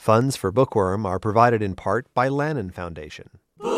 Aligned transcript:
Funds 0.00 0.34
for 0.34 0.50
Bookworm 0.50 1.04
are 1.04 1.18
provided 1.18 1.60
in 1.60 1.74
part 1.74 2.06
by 2.14 2.26
Lannan 2.26 2.72
Foundation. 2.72 3.28
Where 3.58 3.76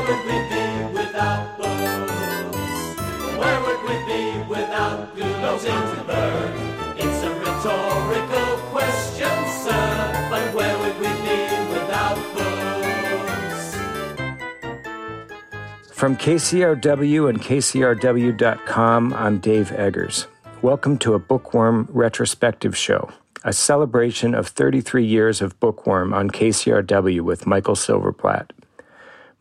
would 0.00 0.24
we 0.24 0.38
be 0.48 0.64
without 0.94 1.58
books? 1.58 2.56
Where 3.36 3.60
would 3.60 3.82
we 3.82 3.96
be 4.08 4.40
without 4.48 5.14
good 5.14 5.36
Ginsberg? 5.62 6.52
It's 6.96 7.20
a 7.22 7.30
rhetorical 7.40 8.56
question, 8.72 9.36
sir, 9.60 10.16
but 10.30 10.54
where 10.54 10.78
would 10.78 10.96
we 10.98 11.12
be 11.28 11.40
without 11.74 12.16
books? 12.32 13.76
From 15.92 16.16
KCRW 16.16 17.28
and 17.28 17.42
KCRW.com, 17.42 19.12
I'm 19.12 19.38
Dave 19.40 19.70
Eggers. 19.70 20.26
Welcome 20.64 20.96
to 21.00 21.12
a 21.12 21.18
Bookworm 21.18 21.90
retrospective 21.90 22.74
show, 22.74 23.10
a 23.44 23.52
celebration 23.52 24.34
of 24.34 24.48
33 24.48 25.04
years 25.04 25.42
of 25.42 25.60
Bookworm 25.60 26.14
on 26.14 26.30
KCRW 26.30 27.20
with 27.20 27.46
Michael 27.46 27.74
Silverblatt. 27.74 28.48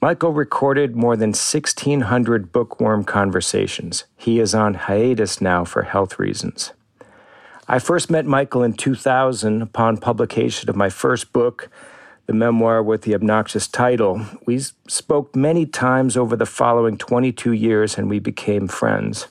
Michael 0.01 0.33
recorded 0.33 0.97
more 0.97 1.15
than 1.15 1.29
1,600 1.29 2.51
bookworm 2.51 3.05
conversations. 3.05 4.03
He 4.17 4.41
is 4.41 4.53
on 4.53 4.73
hiatus 4.73 5.39
now 5.39 5.63
for 5.63 5.83
health 5.83 6.19
reasons. 6.19 6.73
I 7.69 7.79
first 7.79 8.11
met 8.11 8.25
Michael 8.25 8.61
in 8.61 8.73
2000 8.73 9.61
upon 9.61 9.99
publication 9.99 10.69
of 10.69 10.75
my 10.75 10.89
first 10.89 11.31
book, 11.31 11.69
the 12.25 12.33
memoir 12.33 12.83
with 12.83 13.03
the 13.03 13.15
obnoxious 13.15 13.69
title. 13.69 14.25
We 14.45 14.59
spoke 14.89 15.37
many 15.37 15.67
times 15.67 16.17
over 16.17 16.35
the 16.35 16.45
following 16.45 16.97
22 16.97 17.53
years 17.53 17.97
and 17.97 18.09
we 18.09 18.19
became 18.19 18.67
friends. 18.67 19.27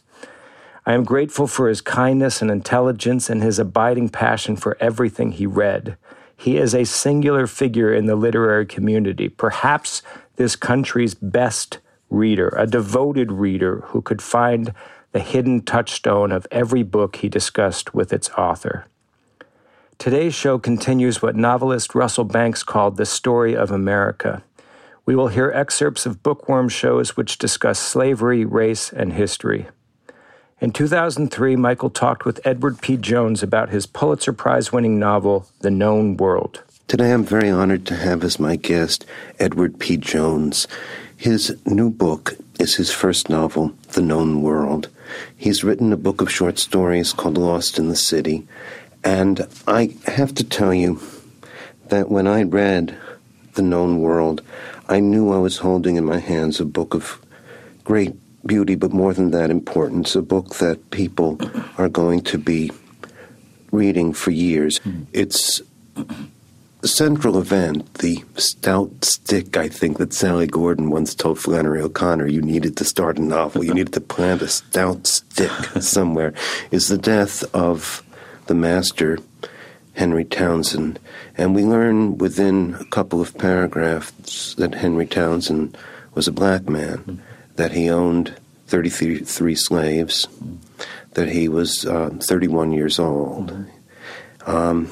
I 0.84 0.95
am 0.95 1.04
grateful 1.04 1.46
for 1.46 1.68
his 1.68 1.80
kindness 1.80 2.42
and 2.42 2.50
intelligence 2.50 3.30
and 3.30 3.41
his 3.41 3.60
abiding 3.60 4.09
passion 4.09 4.56
for 4.56 4.77
everything 4.80 5.32
he 5.32 5.46
read. 5.46 5.97
He 6.36 6.56
is 6.56 6.75
a 6.75 6.84
singular 6.84 7.47
figure 7.47 7.94
in 7.94 8.06
the 8.06 8.16
literary 8.16 8.66
community, 8.66 9.28
perhaps 9.28 10.03
this 10.36 10.56
country's 10.56 11.14
best 11.14 11.78
reader, 12.10 12.53
a 12.56 12.66
devoted 12.66 13.30
reader 13.30 13.83
who 13.86 14.03
could 14.03 14.20
find 14.20 14.75
the 15.12 15.20
hidden 15.20 15.62
touchstone 15.62 16.33
of 16.33 16.48
every 16.50 16.83
book 16.83 17.16
he 17.16 17.28
discussed 17.28 17.94
with 17.94 18.12
its 18.12 18.28
author. 18.30 18.86
Today's 19.98 20.34
show 20.34 20.58
continues 20.58 21.22
what 21.22 21.36
novelist 21.36 21.94
Russell 21.94 22.25
Banks 22.25 22.64
called 22.64 22.97
the 22.97 23.06
story 23.06 23.55
of 23.55 23.70
America. 23.70 24.42
We 25.06 25.14
will 25.14 25.28
hear 25.28 25.53
excerpts 25.53 26.06
of 26.06 26.25
bookworm 26.25 26.69
shows 26.69 27.16
which 27.16 27.38
discuss 27.38 27.78
slavery, 27.78 28.44
race, 28.44 28.92
and 28.92 29.12
history. 29.12 29.69
In 30.62 30.70
2003, 30.70 31.56
Michael 31.56 31.91
talked 31.91 32.24
with 32.24 32.41
Edward 32.44 32.80
P. 32.80 32.96
Jones 32.96 33.42
about 33.42 33.70
his 33.70 33.84
Pulitzer 33.84 34.32
Prize 34.32 34.72
winning 34.72 34.96
novel, 34.96 35.48
The 35.58 35.72
Known 35.72 36.16
World. 36.16 36.62
Today 36.86 37.12
I'm 37.12 37.24
very 37.24 37.50
honored 37.50 37.84
to 37.86 37.96
have 37.96 38.22
as 38.22 38.38
my 38.38 38.54
guest 38.54 39.04
Edward 39.41 39.80
P. 39.80 39.96
Jones. 39.96 40.69
His 41.16 41.56
new 41.66 41.91
book 41.91 42.36
is 42.60 42.77
his 42.77 42.92
first 42.92 43.28
novel, 43.28 43.74
The 43.94 44.02
Known 44.02 44.41
World. 44.41 44.88
He's 45.36 45.64
written 45.64 45.92
a 45.92 45.96
book 45.96 46.20
of 46.20 46.30
short 46.30 46.60
stories 46.60 47.12
called 47.12 47.36
Lost 47.36 47.76
in 47.76 47.88
the 47.88 47.97
City, 47.97 48.47
and 49.02 49.48
I 49.66 49.97
have 50.06 50.32
to 50.36 50.44
tell 50.44 50.72
you 50.72 51.00
that 51.88 52.08
when 52.08 52.28
I 52.28 52.44
read 52.44 52.97
The 53.54 53.62
Known 53.62 53.98
World, 54.00 54.42
I 54.88 55.00
knew 55.00 55.32
I 55.32 55.38
was 55.38 55.58
holding 55.58 55.97
in 55.97 56.04
my 56.04 56.20
hands 56.20 56.60
a 56.60 56.64
book 56.64 56.94
of 56.94 57.20
great 57.82 58.14
beauty, 58.46 58.74
but 58.74 58.92
more 58.92 59.14
than 59.14 59.30
that, 59.30 59.50
importance, 59.50 60.14
a 60.14 60.22
book 60.22 60.56
that 60.56 60.90
people 60.90 61.38
are 61.78 61.88
going 61.88 62.22
to 62.22 62.38
be 62.38 62.70
reading 63.70 64.12
for 64.12 64.30
years. 64.30 64.78
Hmm. 64.78 65.02
It's 65.12 65.62
central 66.84 67.38
event, 67.38 67.94
the 67.94 68.22
stout 68.36 69.04
stick, 69.04 69.56
I 69.56 69.68
think, 69.68 69.98
that 69.98 70.12
Sally 70.12 70.47
Gordon 70.47 70.91
once 70.91 71.14
told 71.14 71.38
Flannery 71.38 71.81
O'Connor 71.81 72.26
you 72.26 72.42
needed 72.42 72.76
to 72.76 72.84
start 72.84 73.19
a 73.19 73.22
novel, 73.22 73.64
you 73.64 73.75
needed 73.75 73.92
to 73.94 74.00
plant 74.00 74.42
a 74.42 74.48
stout 74.48 75.06
stick 75.06 75.50
somewhere, 75.81 76.34
is 76.70 76.88
the 76.88 76.98
death 76.98 77.44
of 77.54 78.02
the 78.47 78.54
master, 78.54 79.19
Henry 79.94 80.25
Townsend. 80.25 80.98
And 81.36 81.54
we 81.54 81.64
learn 81.64 82.19
within 82.19 82.75
a 82.81 82.84
couple 82.86 83.20
of 83.20 83.36
paragraphs 83.38 84.54
that 84.54 84.75
Henry 84.75 85.06
Townsend 85.06 85.76
was 86.14 86.26
a 86.26 86.32
black 86.32 86.69
man, 86.69 86.98
hmm. 86.98 87.16
That 87.56 87.72
he 87.72 87.90
owned 87.90 88.34
33 88.66 89.54
slaves, 89.54 90.26
that 91.12 91.28
he 91.28 91.48
was 91.48 91.84
uh, 91.84 92.10
31 92.20 92.72
years 92.72 92.98
old. 92.98 93.66
Um, 94.46 94.90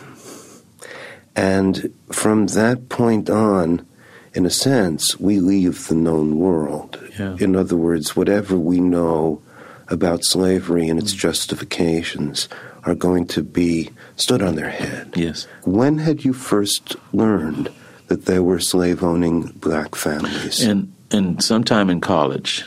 and 1.34 1.92
from 2.12 2.48
that 2.48 2.88
point 2.88 3.30
on, 3.30 3.86
in 4.34 4.46
a 4.46 4.50
sense, 4.50 5.18
we 5.18 5.40
leave 5.40 5.88
the 5.88 5.94
known 5.94 6.38
world. 6.38 7.02
Yeah. 7.18 7.36
In 7.40 7.56
other 7.56 7.76
words, 7.76 8.14
whatever 8.14 8.58
we 8.58 8.80
know 8.80 9.42
about 9.88 10.24
slavery 10.24 10.88
and 10.88 11.00
its 11.00 11.12
justifications 11.12 12.48
are 12.84 12.94
going 12.94 13.26
to 13.26 13.42
be 13.42 13.90
stood 14.16 14.42
on 14.42 14.54
their 14.54 14.70
head. 14.70 15.12
Yes. 15.16 15.46
When 15.64 15.98
had 15.98 16.24
you 16.24 16.32
first 16.32 16.96
learned 17.12 17.70
that 18.06 18.26
there 18.26 18.42
were 18.42 18.60
slave 18.60 19.02
owning 19.02 19.46
black 19.56 19.94
families? 19.94 20.62
And 20.62 20.92
and 21.10 21.42
sometime 21.42 21.90
in 21.90 22.00
college, 22.00 22.64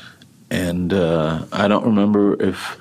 and 0.49 0.93
uh, 0.93 1.45
I 1.51 1.67
don't 1.67 1.85
remember 1.85 2.41
if 2.41 2.79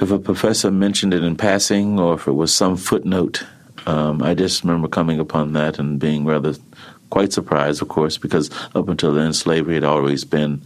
if 0.00 0.10
a 0.10 0.18
professor 0.18 0.70
mentioned 0.70 1.14
it 1.14 1.22
in 1.22 1.36
passing 1.36 1.98
or 1.98 2.14
if 2.14 2.26
it 2.26 2.32
was 2.32 2.54
some 2.54 2.76
footnote. 2.76 3.44
Um, 3.86 4.22
I 4.22 4.34
just 4.34 4.64
remember 4.64 4.88
coming 4.88 5.20
upon 5.20 5.52
that 5.52 5.78
and 5.78 5.98
being 5.98 6.24
rather 6.24 6.54
quite 7.10 7.32
surprised, 7.32 7.80
of 7.82 7.88
course, 7.88 8.18
because 8.18 8.50
up 8.74 8.88
until 8.88 9.12
then 9.12 9.32
slavery 9.32 9.74
had 9.74 9.84
always 9.84 10.24
been 10.24 10.60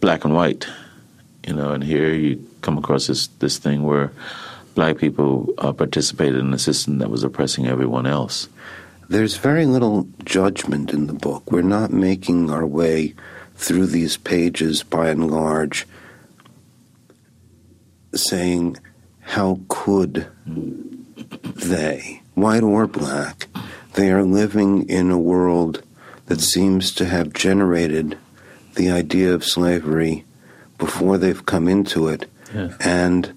black 0.00 0.24
and 0.24 0.34
white, 0.34 0.66
you 1.46 1.54
know. 1.54 1.72
And 1.72 1.84
here 1.84 2.12
you 2.12 2.44
come 2.62 2.78
across 2.78 3.06
this 3.06 3.28
this 3.38 3.58
thing 3.58 3.84
where 3.84 4.12
black 4.74 4.98
people 4.98 5.52
uh, 5.58 5.72
participated 5.72 6.40
in 6.40 6.54
a 6.54 6.58
system 6.58 6.98
that 6.98 7.10
was 7.10 7.22
oppressing 7.22 7.66
everyone 7.66 8.06
else. 8.06 8.48
There's 9.12 9.36
very 9.36 9.66
little 9.66 10.08
judgment 10.24 10.90
in 10.90 11.06
the 11.06 11.12
book. 11.12 11.52
We're 11.52 11.60
not 11.60 11.92
making 11.92 12.48
our 12.48 12.64
way 12.64 13.12
through 13.56 13.88
these 13.88 14.16
pages 14.16 14.82
by 14.82 15.10
and 15.10 15.30
large 15.30 15.86
saying, 18.14 18.78
How 19.20 19.60
could 19.68 20.28
they, 20.46 22.22
white 22.32 22.62
or 22.62 22.86
black, 22.86 23.48
they 23.92 24.10
are 24.10 24.22
living 24.22 24.88
in 24.88 25.10
a 25.10 25.18
world 25.18 25.82
that 26.24 26.40
seems 26.40 26.90
to 26.92 27.04
have 27.04 27.34
generated 27.34 28.16
the 28.76 28.90
idea 28.90 29.34
of 29.34 29.44
slavery 29.44 30.24
before 30.78 31.18
they've 31.18 31.44
come 31.44 31.68
into 31.68 32.08
it. 32.08 32.30
And 32.80 33.36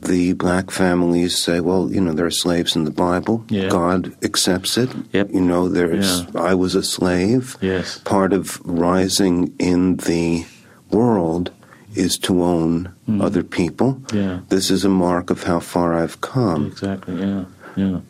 the 0.00 0.32
black 0.34 0.70
families 0.70 1.36
say, 1.42 1.60
well, 1.60 1.90
you 1.90 2.00
know, 2.00 2.12
there 2.12 2.26
are 2.26 2.30
slaves 2.30 2.76
in 2.76 2.84
the 2.84 2.90
Bible. 2.90 3.44
Yeah. 3.48 3.68
God 3.68 4.14
accepts 4.24 4.78
it. 4.78 4.90
Yep. 5.12 5.30
You 5.32 5.40
know, 5.40 5.68
there's, 5.68 6.22
Yeah. 6.22 6.40
I 6.40 6.54
was 6.54 6.74
a 6.74 6.82
slave. 6.82 7.56
Yes. 7.60 7.98
Part 7.98 8.32
of 8.32 8.60
rising 8.64 9.54
in 9.58 9.96
the 9.96 10.46
world 10.90 11.50
is 11.94 12.16
to 12.18 12.42
own 12.42 12.94
other 13.20 13.42
people. 13.42 13.94
Mm. 13.94 14.14
Yeah. 14.14 14.40
This 14.48 14.70
is 14.70 14.84
a 14.84 14.88
mark 14.88 15.30
of 15.30 15.44
how 15.44 15.60
far 15.60 15.94
I've 15.94 16.20
come. 16.20 16.66
Exactly. 16.66 17.18
Yeah. 17.20 17.44
Yeah. 17.76 18.00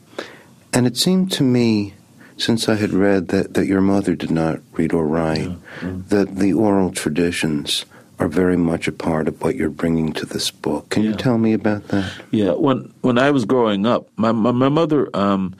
And 0.72 0.86
it 0.86 0.96
seemed 0.96 1.32
to 1.32 1.42
me, 1.42 1.94
since 2.36 2.68
I 2.68 2.74
had 2.74 2.92
read 2.92 3.28
that, 3.28 3.54
that 3.54 3.66
your 3.66 3.80
mother 3.80 4.14
did 4.14 4.30
not 4.30 4.60
read 4.72 4.92
or 4.92 5.06
write, 5.06 5.50
that 5.82 6.36
the 6.36 6.52
oral 6.52 6.92
traditions 6.92 7.84
are 8.18 8.28
very 8.28 8.56
much 8.56 8.88
a 8.88 8.92
part 8.92 9.28
of 9.28 9.40
what 9.42 9.54
you're 9.54 9.70
bringing 9.70 10.12
to 10.14 10.26
this 10.26 10.50
book. 10.50 10.90
Can 10.90 11.04
you 11.04 11.14
tell 11.14 11.38
me 11.38 11.52
about 11.52 11.88
that? 11.88 12.10
Yeah, 12.30 12.52
when 12.52 12.92
when 13.00 13.18
I 13.18 13.30
was 13.30 13.44
growing 13.44 13.86
up, 13.86 14.08
my 14.16 14.32
my, 14.32 14.50
my 14.50 14.68
mother, 14.68 15.08
um, 15.14 15.54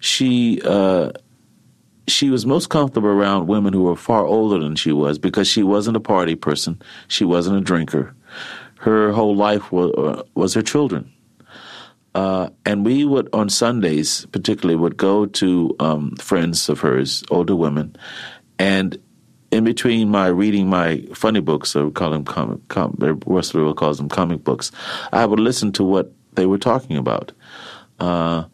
she 0.00 0.60
uh, 0.64 1.10
she 2.06 2.30
was 2.30 2.46
most 2.46 2.68
comfortable 2.68 3.08
around 3.08 3.46
women 3.46 3.72
who 3.72 3.82
were 3.82 3.96
far 3.96 4.24
older 4.24 4.58
than 4.58 4.76
she 4.76 4.92
was 4.92 5.18
because 5.18 5.48
she 5.48 5.62
wasn't 5.62 5.96
a 5.96 6.00
party 6.00 6.34
person, 6.34 6.80
she 7.08 7.24
wasn't 7.24 7.56
a 7.56 7.60
drinker. 7.60 8.14
Her 8.76 9.12
whole 9.12 9.34
life 9.34 9.72
was 9.72 9.92
uh, 9.96 10.22
was 10.34 10.54
her 10.54 10.62
children, 10.62 11.12
uh, 12.14 12.50
and 12.64 12.84
we 12.84 13.04
would 13.04 13.28
on 13.32 13.48
Sundays, 13.48 14.26
particularly, 14.26 14.76
would 14.76 14.96
go 14.96 15.26
to 15.26 15.74
um, 15.80 16.14
friends 16.16 16.68
of 16.68 16.80
hers, 16.80 17.24
older 17.30 17.56
women, 17.56 17.96
and 18.58 18.98
in 19.54 19.64
between 19.64 20.08
my 20.08 20.26
reading 20.26 20.68
my 20.68 20.98
funny 21.14 21.40
books, 21.40 21.76
or 21.76 21.90
call 21.90 22.10
them 22.10 22.24
comic, 22.24 22.66
com, 22.68 22.96
Russell 23.26 23.72
calls 23.74 23.98
them 23.98 24.08
comic 24.08 24.42
books, 24.42 24.72
I 25.12 25.24
would 25.24 25.40
listen 25.40 25.72
to 25.72 25.84
what 25.84 26.12
they 26.32 26.46
were 26.46 26.58
talking 26.58 26.96
about. 26.96 27.32
Uh, 28.00 28.44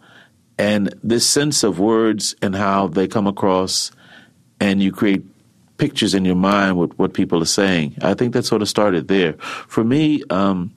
and 0.58 0.94
this 1.02 1.26
sense 1.26 1.62
of 1.64 1.78
words 1.78 2.34
and 2.42 2.54
how 2.54 2.88
they 2.88 3.08
come 3.08 3.26
across, 3.26 3.90
and 4.60 4.82
you 4.82 4.92
create 4.92 5.24
pictures 5.78 6.14
in 6.14 6.26
your 6.26 6.36
mind 6.36 6.76
with 6.76 6.92
what 6.98 7.14
people 7.14 7.42
are 7.42 7.46
saying. 7.46 7.96
I 8.02 8.12
think 8.12 8.34
that 8.34 8.44
sort 8.44 8.60
of 8.60 8.68
started 8.68 9.08
there. 9.08 9.32
For 9.66 9.82
me, 9.82 10.22
um, 10.28 10.74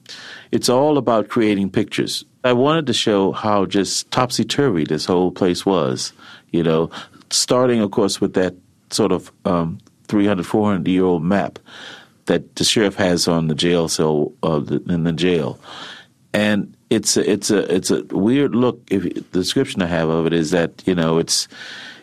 it's 0.50 0.70
all 0.70 0.96
about 0.96 1.28
creating 1.28 1.68
pictures. 1.68 2.24
I 2.42 2.54
wanted 2.54 2.86
to 2.86 2.94
show 2.94 3.32
how 3.32 3.66
just 3.66 4.10
topsy 4.10 4.44
turvy 4.44 4.84
this 4.84 5.04
whole 5.04 5.30
place 5.30 5.66
was, 5.66 6.14
you 6.50 6.62
know, 6.62 6.88
starting, 7.30 7.80
of 7.80 7.90
course, 7.90 8.22
with 8.22 8.32
that 8.34 8.54
sort 8.90 9.12
of 9.12 9.30
um, 9.44 9.78
300, 10.08 10.44
400 10.46 10.88
year 10.88 11.04
old 11.04 11.22
map 11.22 11.58
that 12.26 12.56
the 12.56 12.64
sheriff 12.64 12.94
has 12.96 13.28
on 13.28 13.48
the 13.48 13.54
jail 13.54 13.88
cell 13.88 14.32
uh, 14.42 14.62
in 14.88 15.04
the 15.04 15.12
jail. 15.12 15.58
And 16.32 16.76
it's 16.90 17.16
a, 17.16 17.30
it's 17.30 17.50
a 17.50 17.74
it's 17.74 17.90
a 17.90 18.02
weird 18.04 18.54
look. 18.54 18.82
If 18.90 19.02
the 19.02 19.38
description 19.38 19.82
I 19.82 19.86
have 19.86 20.08
of 20.08 20.26
it 20.26 20.32
is 20.32 20.50
that 20.50 20.82
you 20.86 20.94
know 20.94 21.18
it's 21.18 21.48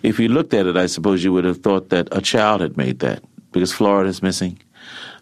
if 0.03 0.19
you 0.19 0.29
looked 0.29 0.53
at 0.53 0.65
it, 0.65 0.77
I 0.77 0.85
suppose 0.85 1.23
you 1.23 1.33
would 1.33 1.45
have 1.45 1.61
thought 1.61 1.89
that 1.89 2.07
a 2.11 2.21
child 2.21 2.61
had 2.61 2.77
made 2.77 2.99
that 2.99 3.23
because 3.51 3.73
Florida 3.73 4.09
is 4.09 4.21
missing. 4.21 4.59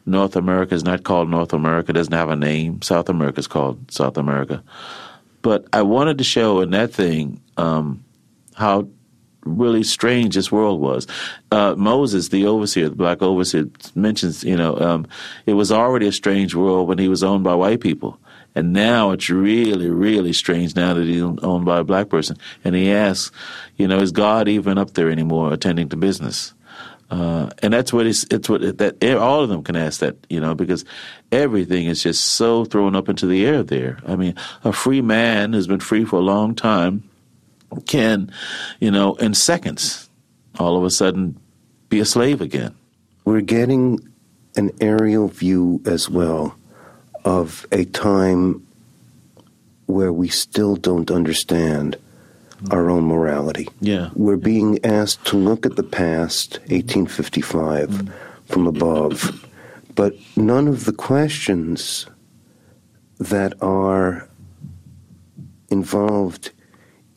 North 0.06 0.36
America 0.36 0.74
is 0.74 0.84
not 0.84 1.04
called 1.04 1.30
North 1.30 1.54
America; 1.54 1.94
doesn't 1.94 2.14
have 2.14 2.30
a 2.30 2.36
name. 2.36 2.82
South 2.82 3.10
America 3.10 3.40
is 3.40 3.48
called 3.48 3.92
South 3.92 4.18
America. 4.18 4.64
But 5.42 5.66
I 5.74 5.82
wanted 5.82 6.18
to 6.18 6.24
show 6.24 6.62
in 6.62 6.72
that 6.72 6.94
thing 6.94 7.42
um, 7.58 8.04
how 8.56 8.88
really 9.44 9.84
strange 9.84 10.36
this 10.36 10.52
world 10.52 10.80
was. 10.80 11.08
Uh, 11.52 11.76
Moses, 11.78 12.30
the 12.30 12.46
overseer, 12.46 12.90
the 12.90 12.96
black 12.96 13.22
overseer, 13.22 13.70
mentions, 13.96 14.44
you 14.44 14.56
know, 14.56 14.78
um, 14.80 15.08
it 15.46 15.54
was 15.54 15.72
already 15.72 16.08
a 16.08 16.12
strange 16.12 16.56
world 16.56 16.88
when 16.88 16.98
he 16.98 17.08
was 17.08 17.24
owned 17.24 17.44
by 17.44 17.56
white 17.56 17.82
people. 17.82 18.20
And 18.56 18.74
now 18.74 19.12
it's 19.12 19.30
really, 19.30 19.90
really 19.90 20.34
strange 20.34 20.76
now 20.76 20.94
that 20.94 21.06
he's 21.06 21.22
owned 21.22 21.66
by 21.66 21.80
a 21.80 21.84
black 21.84 22.10
person. 22.10 22.38
And 22.64 22.76
he 22.76 22.92
asks, 22.92 23.32
you 23.78 23.88
know, 23.88 24.00
is 24.00 24.12
God 24.12 24.48
even 24.48 24.78
up 24.78 24.94
there 24.94 25.10
anymore 25.10 25.54
attending 25.54 25.90
to 25.90 25.98
business? 25.98 26.54
Uh, 27.12 27.50
and 27.64 27.74
that's 27.74 27.92
what 27.92 28.06
it's, 28.06 28.26
it's 28.30 28.48
what 28.48 28.78
that 28.78 29.04
all 29.18 29.42
of 29.42 29.50
them 29.50 29.64
can 29.64 29.76
ask 29.76 30.00
that, 30.00 30.16
you 30.30 30.40
know, 30.40 30.54
because 30.54 30.86
everything 31.32 31.88
is 31.88 32.04
just 32.04 32.24
so 32.24 32.66
thrown 32.66 32.96
up 32.96 33.10
into 33.10 33.26
the 33.26 33.46
air 33.46 33.64
there. 33.64 33.98
I 34.06 34.16
mean, 34.16 34.36
a 34.64 34.72
free 34.72 35.02
man 35.02 35.54
who's 35.54 35.66
been 35.66 35.80
free 35.80 36.06
for 36.06 36.18
a 36.18 36.24
long 36.24 36.54
time 36.54 37.09
can, 37.86 38.32
you 38.80 38.92
know, 38.92 39.16
in 39.16 39.34
seconds, 39.34 40.10
all 40.60 40.78
of 40.78 40.84
a 40.84 40.90
sudden 40.90 41.40
be 41.90 42.00
a 42.00 42.06
slave 42.06 42.42
again. 42.42 42.76
We're 43.26 43.42
getting 43.42 44.00
an 44.56 44.72
aerial 44.82 45.28
view 45.28 45.82
as 45.86 46.10
well 46.10 46.56
of 47.26 47.66
a 47.72 47.86
time 47.86 48.66
where 49.86 50.14
we 50.14 50.28
still 50.28 50.76
don't 50.76 51.12
understand 51.12 51.98
our 52.72 52.90
own 52.90 53.06
morality. 53.06 53.68
Yeah. 53.80 54.10
We're 54.16 54.38
being 54.38 54.84
asked 54.86 55.26
to 55.28 55.38
look 55.38 55.66
at 55.66 55.76
the 55.76 55.84
past, 55.84 56.60
1855, 56.68 57.90
mm. 57.90 58.14
from 58.46 58.68
above, 58.68 59.46
but 59.96 60.14
none 60.36 60.68
of 60.68 60.86
the 60.86 60.94
questions 60.94 62.06
that 63.20 63.54
are 63.62 64.28
involved 65.70 66.52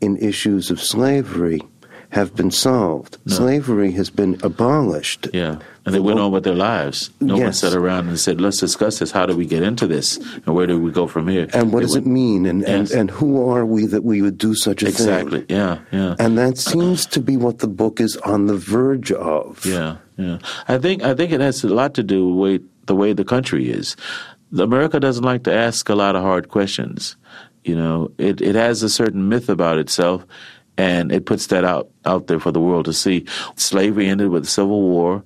in 0.02 0.16
issues 0.18 0.70
of 0.70 0.80
slavery 0.80 1.60
have 2.10 2.34
been 2.36 2.50
solved. 2.50 3.16
No. 3.24 3.34
Slavery 3.34 3.92
has 3.92 4.10
been 4.10 4.38
abolished. 4.42 5.28
Yeah. 5.32 5.60
And 5.86 5.94
they 5.94 5.98
went 5.98 6.20
on 6.20 6.30
with 6.30 6.44
their 6.44 6.54
lives. 6.54 7.10
No 7.20 7.36
yes. 7.36 7.42
one 7.42 7.52
sat 7.54 7.72
around 7.72 8.08
and 8.08 8.20
said, 8.20 8.38
let's 8.38 8.58
discuss 8.58 8.98
this. 8.98 9.10
How 9.10 9.24
do 9.24 9.34
we 9.34 9.46
get 9.46 9.62
into 9.62 9.86
this? 9.86 10.18
And 10.44 10.54
where 10.54 10.66
do 10.66 10.78
we 10.78 10.90
go 10.90 11.06
from 11.06 11.26
here? 11.26 11.48
And 11.54 11.72
what 11.72 11.78
it 11.78 11.86
does 11.86 11.94
went, 11.94 12.06
it 12.06 12.10
mean? 12.10 12.44
And, 12.44 12.60
yes. 12.60 12.90
and, 12.90 13.00
and 13.00 13.10
who 13.10 13.48
are 13.48 13.64
we 13.64 13.86
that 13.86 14.04
we 14.04 14.20
would 14.20 14.36
do 14.36 14.54
such 14.54 14.82
a 14.82 14.88
exactly. 14.88 15.40
thing? 15.40 15.56
Exactly. 15.56 15.56
Yeah. 15.56 15.78
Yeah. 15.90 16.16
And 16.18 16.36
that 16.36 16.58
seems 16.58 17.06
to 17.06 17.20
be 17.20 17.38
what 17.38 17.60
the 17.60 17.66
book 17.66 17.98
is 17.98 18.18
on 18.18 18.44
the 18.46 18.56
verge 18.56 19.10
of. 19.10 19.64
Yeah. 19.64 19.96
Yeah. 20.18 20.38
I 20.68 20.76
think, 20.76 21.02
I 21.02 21.14
think 21.14 21.32
it 21.32 21.40
has 21.40 21.64
a 21.64 21.68
lot 21.68 21.94
to 21.94 22.02
do 22.02 22.28
with 22.28 22.60
the 22.84 22.94
way 22.94 23.14
the 23.14 23.24
country 23.24 23.70
is. 23.70 23.96
America 24.56 25.00
doesn't 25.00 25.24
like 25.24 25.44
to 25.44 25.52
ask 25.52 25.88
a 25.88 25.94
lot 25.94 26.14
of 26.14 26.20
hard 26.22 26.50
questions. 26.50 27.16
You 27.64 27.76
know, 27.76 28.12
it, 28.18 28.40
it 28.40 28.54
has 28.54 28.82
a 28.82 28.88
certain 28.88 29.28
myth 29.28 29.48
about 29.48 29.78
itself, 29.78 30.26
and 30.76 31.12
it 31.12 31.26
puts 31.26 31.46
that 31.48 31.64
out, 31.64 31.90
out 32.04 32.26
there 32.26 32.40
for 32.40 32.50
the 32.50 32.60
world 32.60 32.86
to 32.86 32.92
see. 32.92 33.24
Slavery 33.56 34.08
ended 34.08 34.28
with 34.28 34.44
the 34.44 34.50
Civil 34.50 34.82
War, 34.82 35.22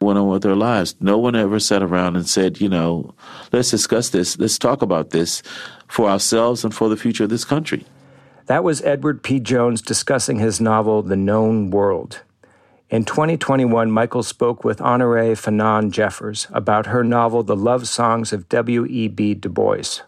went 0.00 0.18
on 0.18 0.28
with 0.28 0.42
their 0.42 0.56
lives. 0.56 0.96
No 1.00 1.18
one 1.18 1.36
ever 1.36 1.60
sat 1.60 1.82
around 1.82 2.16
and 2.16 2.28
said, 2.28 2.60
you 2.60 2.68
know, 2.68 3.14
let's 3.52 3.70
discuss 3.70 4.10
this, 4.10 4.38
let's 4.38 4.58
talk 4.58 4.82
about 4.82 5.10
this 5.10 5.42
for 5.86 6.08
ourselves 6.08 6.64
and 6.64 6.74
for 6.74 6.88
the 6.88 6.96
future 6.96 7.24
of 7.24 7.30
this 7.30 7.44
country. 7.44 7.84
That 8.46 8.64
was 8.64 8.82
Edward 8.82 9.22
P. 9.22 9.40
Jones 9.40 9.82
discussing 9.82 10.38
his 10.38 10.60
novel, 10.60 11.02
The 11.02 11.16
Known 11.16 11.70
World. 11.70 12.22
In 12.90 13.04
2021, 13.04 13.90
Michael 13.90 14.22
spoke 14.22 14.64
with 14.64 14.78
Honorée 14.78 15.38
Fanonne 15.38 15.90
Jeffers 15.90 16.46
about 16.50 16.86
her 16.86 17.04
novel, 17.04 17.42
The 17.42 17.54
Love 17.54 17.86
Songs 17.86 18.32
of 18.32 18.48
W.E.B. 18.48 19.34
Du 19.34 19.50
Bois. 19.50 20.00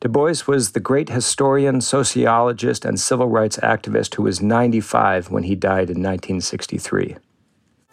Du 0.00 0.08
Bois 0.08 0.36
was 0.46 0.72
the 0.72 0.80
great 0.80 1.08
historian, 1.08 1.80
sociologist, 1.80 2.84
and 2.84 3.00
civil 3.00 3.26
rights 3.26 3.56
activist 3.56 4.14
who 4.14 4.22
was 4.22 4.40
95 4.40 5.32
when 5.32 5.42
he 5.42 5.56
died 5.56 5.90
in 5.90 6.00
1963. 6.00 7.16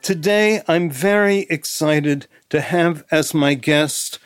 Today, 0.04 0.62
I'm 0.68 0.92
very 0.92 1.48
excited 1.50 2.28
to 2.50 2.62
have 2.62 3.04
as 3.10 3.34
my 3.34 3.56
guest 3.56 4.19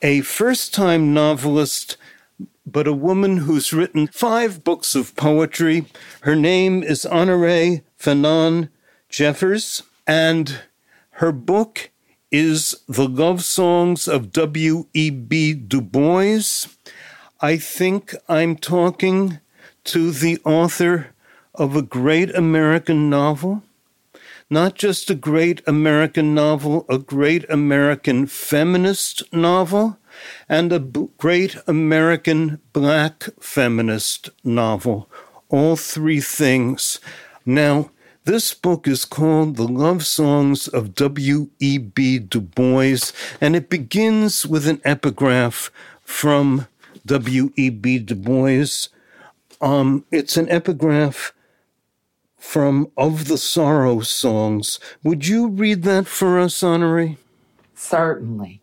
a 0.00 0.22
first 0.22 0.72
time 0.72 1.12
novelist, 1.12 1.98
but 2.64 2.86
a 2.86 2.94
woman 2.94 3.38
who's 3.38 3.74
written 3.74 4.06
five 4.06 4.64
books 4.64 4.94
of 4.94 5.14
poetry. 5.14 5.84
Her 6.22 6.34
name 6.34 6.82
is 6.82 7.04
Honorée 7.04 7.82
Fanonne 8.00 8.70
Jeffers, 9.10 9.82
and 10.06 10.62
her 11.10 11.32
book 11.32 11.90
is 12.30 12.74
The 12.88 13.06
Love 13.06 13.44
Songs 13.44 14.08
of 14.08 14.32
W.E.B. 14.32 15.54
Du 15.54 15.82
Bois. 15.82 16.68
I 17.40 17.56
think 17.56 18.16
I'm 18.28 18.56
talking 18.56 19.38
to 19.84 20.10
the 20.10 20.40
author 20.44 21.14
of 21.54 21.76
a 21.76 21.82
great 21.82 22.34
American 22.34 23.08
novel. 23.08 23.62
Not 24.50 24.74
just 24.74 25.08
a 25.08 25.14
great 25.14 25.62
American 25.64 26.34
novel, 26.34 26.84
a 26.88 26.98
great 26.98 27.48
American 27.48 28.26
feminist 28.26 29.22
novel, 29.32 29.98
and 30.48 30.72
a 30.72 30.80
b- 30.80 31.10
great 31.16 31.54
American 31.68 32.60
black 32.72 33.28
feminist 33.38 34.30
novel. 34.42 35.08
All 35.48 35.76
three 35.76 36.20
things. 36.20 36.98
Now, 37.46 37.92
this 38.24 38.52
book 38.52 38.88
is 38.88 39.04
called 39.04 39.54
The 39.54 39.68
Love 39.68 40.04
Songs 40.04 40.66
of 40.66 40.96
W.E.B. 40.96 42.18
Du 42.18 42.40
Bois, 42.40 43.12
and 43.40 43.54
it 43.54 43.70
begins 43.70 44.44
with 44.44 44.66
an 44.66 44.80
epigraph 44.84 45.70
from 46.02 46.66
W.E.B. 47.08 48.00
Du 48.00 48.14
Bois. 48.14 48.88
Um, 49.62 50.04
it's 50.10 50.36
an 50.36 50.48
epigraph 50.50 51.32
from 52.36 52.90
Of 52.98 53.28
the 53.28 53.38
Sorrow 53.38 54.00
Songs. 54.00 54.78
Would 55.02 55.26
you 55.26 55.48
read 55.48 55.84
that 55.84 56.06
for 56.06 56.38
us, 56.38 56.60
Honorée? 56.60 57.16
Certainly. 57.74 58.60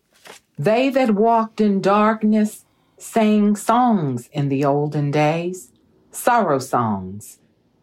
They 0.56 0.88
that 0.90 1.16
walked 1.16 1.60
in 1.60 1.80
darkness 1.80 2.64
sang 2.98 3.56
songs 3.56 4.30
in 4.32 4.48
the 4.48 4.64
olden 4.64 5.10
days, 5.10 5.72
sorrow 6.12 6.60
songs, 6.60 7.38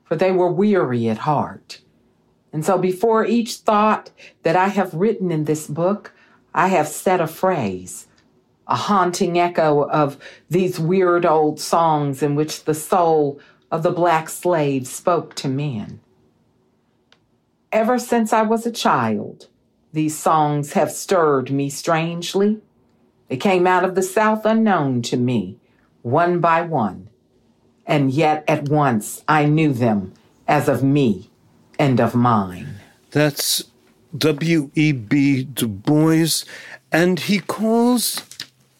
for 0.05 0.15
they 0.15 0.32
were 0.32 0.51
weary 0.51 1.10
at 1.10 1.20
heart. 1.20 1.82
And 2.53 2.63
so 2.63 2.77
before 2.77 3.25
each 3.25 3.58
thought 3.58 4.12
that 4.43 4.55
I 4.55 4.70
have 4.70 4.93
written 4.93 5.29
in 5.29 5.43
this 5.43 5.67
book, 5.67 6.13
I 6.53 6.70
have 6.70 6.88
set 6.88 7.20
a 7.20 7.27
phrase 7.27 8.08
a 8.67 8.75
haunting 8.75 9.38
echo 9.38 9.88
of 9.89 10.17
these 10.50 10.79
weird 10.79 11.25
old 11.25 11.60
songs 11.60 12.24
in 12.24 12.36
which 12.36 12.63
the 12.63 12.74
soul 12.74 13.39
of 13.72 13.84
the 13.84 13.91
black 13.91 14.29
slave 14.29 14.88
spoke 14.88 15.36
to 15.36 15.48
men. 15.48 16.00
Ever 17.72 17.98
since 17.98 18.32
I 18.32 18.43
was 18.43 18.65
a 18.65 18.72
child, 18.72 19.48
these 19.91 20.17
songs 20.17 20.74
have 20.74 20.91
stirred 20.91 21.51
me 21.51 21.70
strangely. 21.70 22.62
They 23.29 23.38
came 23.38 23.65
out 23.65 23.84
of 23.84 23.96
the 23.96 24.03
South 24.03 24.46
unknown 24.46 25.01
to 25.03 25.17
me, 25.17 25.58
one 26.01 26.39
by 26.39 26.62
one, 26.62 27.10
and 27.86 28.12
yet 28.12 28.43
at 28.48 28.70
once 28.70 29.24
I 29.27 29.46
knew 29.46 29.74
them 29.74 30.13
as 30.48 30.70
of 30.70 30.84
me 30.84 31.32
and 31.79 32.00
of 32.00 32.15
mine. 32.15 32.75
That's 33.12 33.63
W.E.B. 34.15 35.43
Du 35.46 35.67
Bois, 35.67 36.43
and 36.91 37.20
he 37.20 37.39
calls 37.39 38.20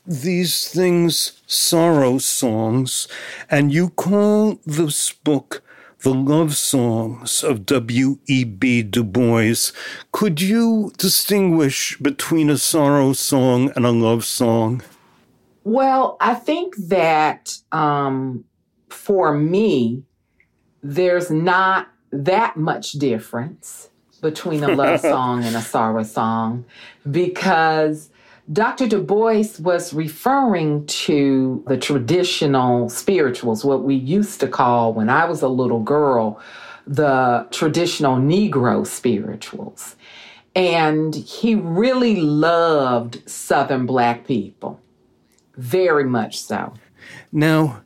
these 0.06 0.68
things 0.68 1.42
sorrow 1.48 2.18
songs, 2.18 3.08
and 3.50 3.74
you 3.74 3.90
call 3.90 4.60
this 4.66 5.12
book 5.12 5.64
the 6.02 6.14
love 6.14 6.56
songs 6.56 7.44
of 7.44 7.66
W.E.B. 7.66 8.84
Du 8.84 9.04
Bois. 9.04 9.72
Could 10.12 10.42
you 10.42 10.92
distinguish 10.98 11.98
between 12.00 12.50
a 12.50 12.58
sorrow 12.58 13.14
song 13.14 13.72
and 13.76 13.86
a 13.86 13.92
love 13.92 14.26
song? 14.26 14.82
Well, 15.64 16.18
I 16.20 16.34
think 16.34 16.76
that 16.76 17.58
um, 17.72 18.44
for 18.90 19.34
me, 19.34 20.04
there's 20.82 21.32
not 21.32 21.88
that 22.12 22.58
much 22.58 22.92
difference 22.94 23.90
between 24.22 24.64
a 24.64 24.76
love 24.76 25.00
song 25.00 25.46
and 25.46 25.56
a 25.56 25.62
sorrow 25.62 26.04
song 26.04 26.66
because 27.10 28.10
Dr. 28.52 28.88
Du 28.88 29.02
Bois 29.02 29.46
was 29.60 29.94
referring 29.94 30.86
to 30.86 31.64
the 31.68 31.78
traditional 31.78 32.90
spirituals, 32.90 33.64
what 33.64 33.84
we 33.84 33.96
used 33.96 34.42
to 34.42 34.48
call 34.48 34.94
when 34.94 35.10
I 35.10 35.26
was 35.26 35.42
a 35.42 35.48
little 35.48 35.80
girl, 35.80 36.42
the 36.86 37.48
traditional 37.52 38.18
Negro 38.18 38.86
spirituals. 38.86 39.96
And 40.56 41.16
he 41.16 41.56
really 41.56 42.18
loved 42.18 43.28
Southern 43.30 43.86
Black 43.86 44.28
people, 44.28 44.80
very 45.56 46.04
much 46.04 46.42
so. 46.42 46.74
Now, 47.32 47.82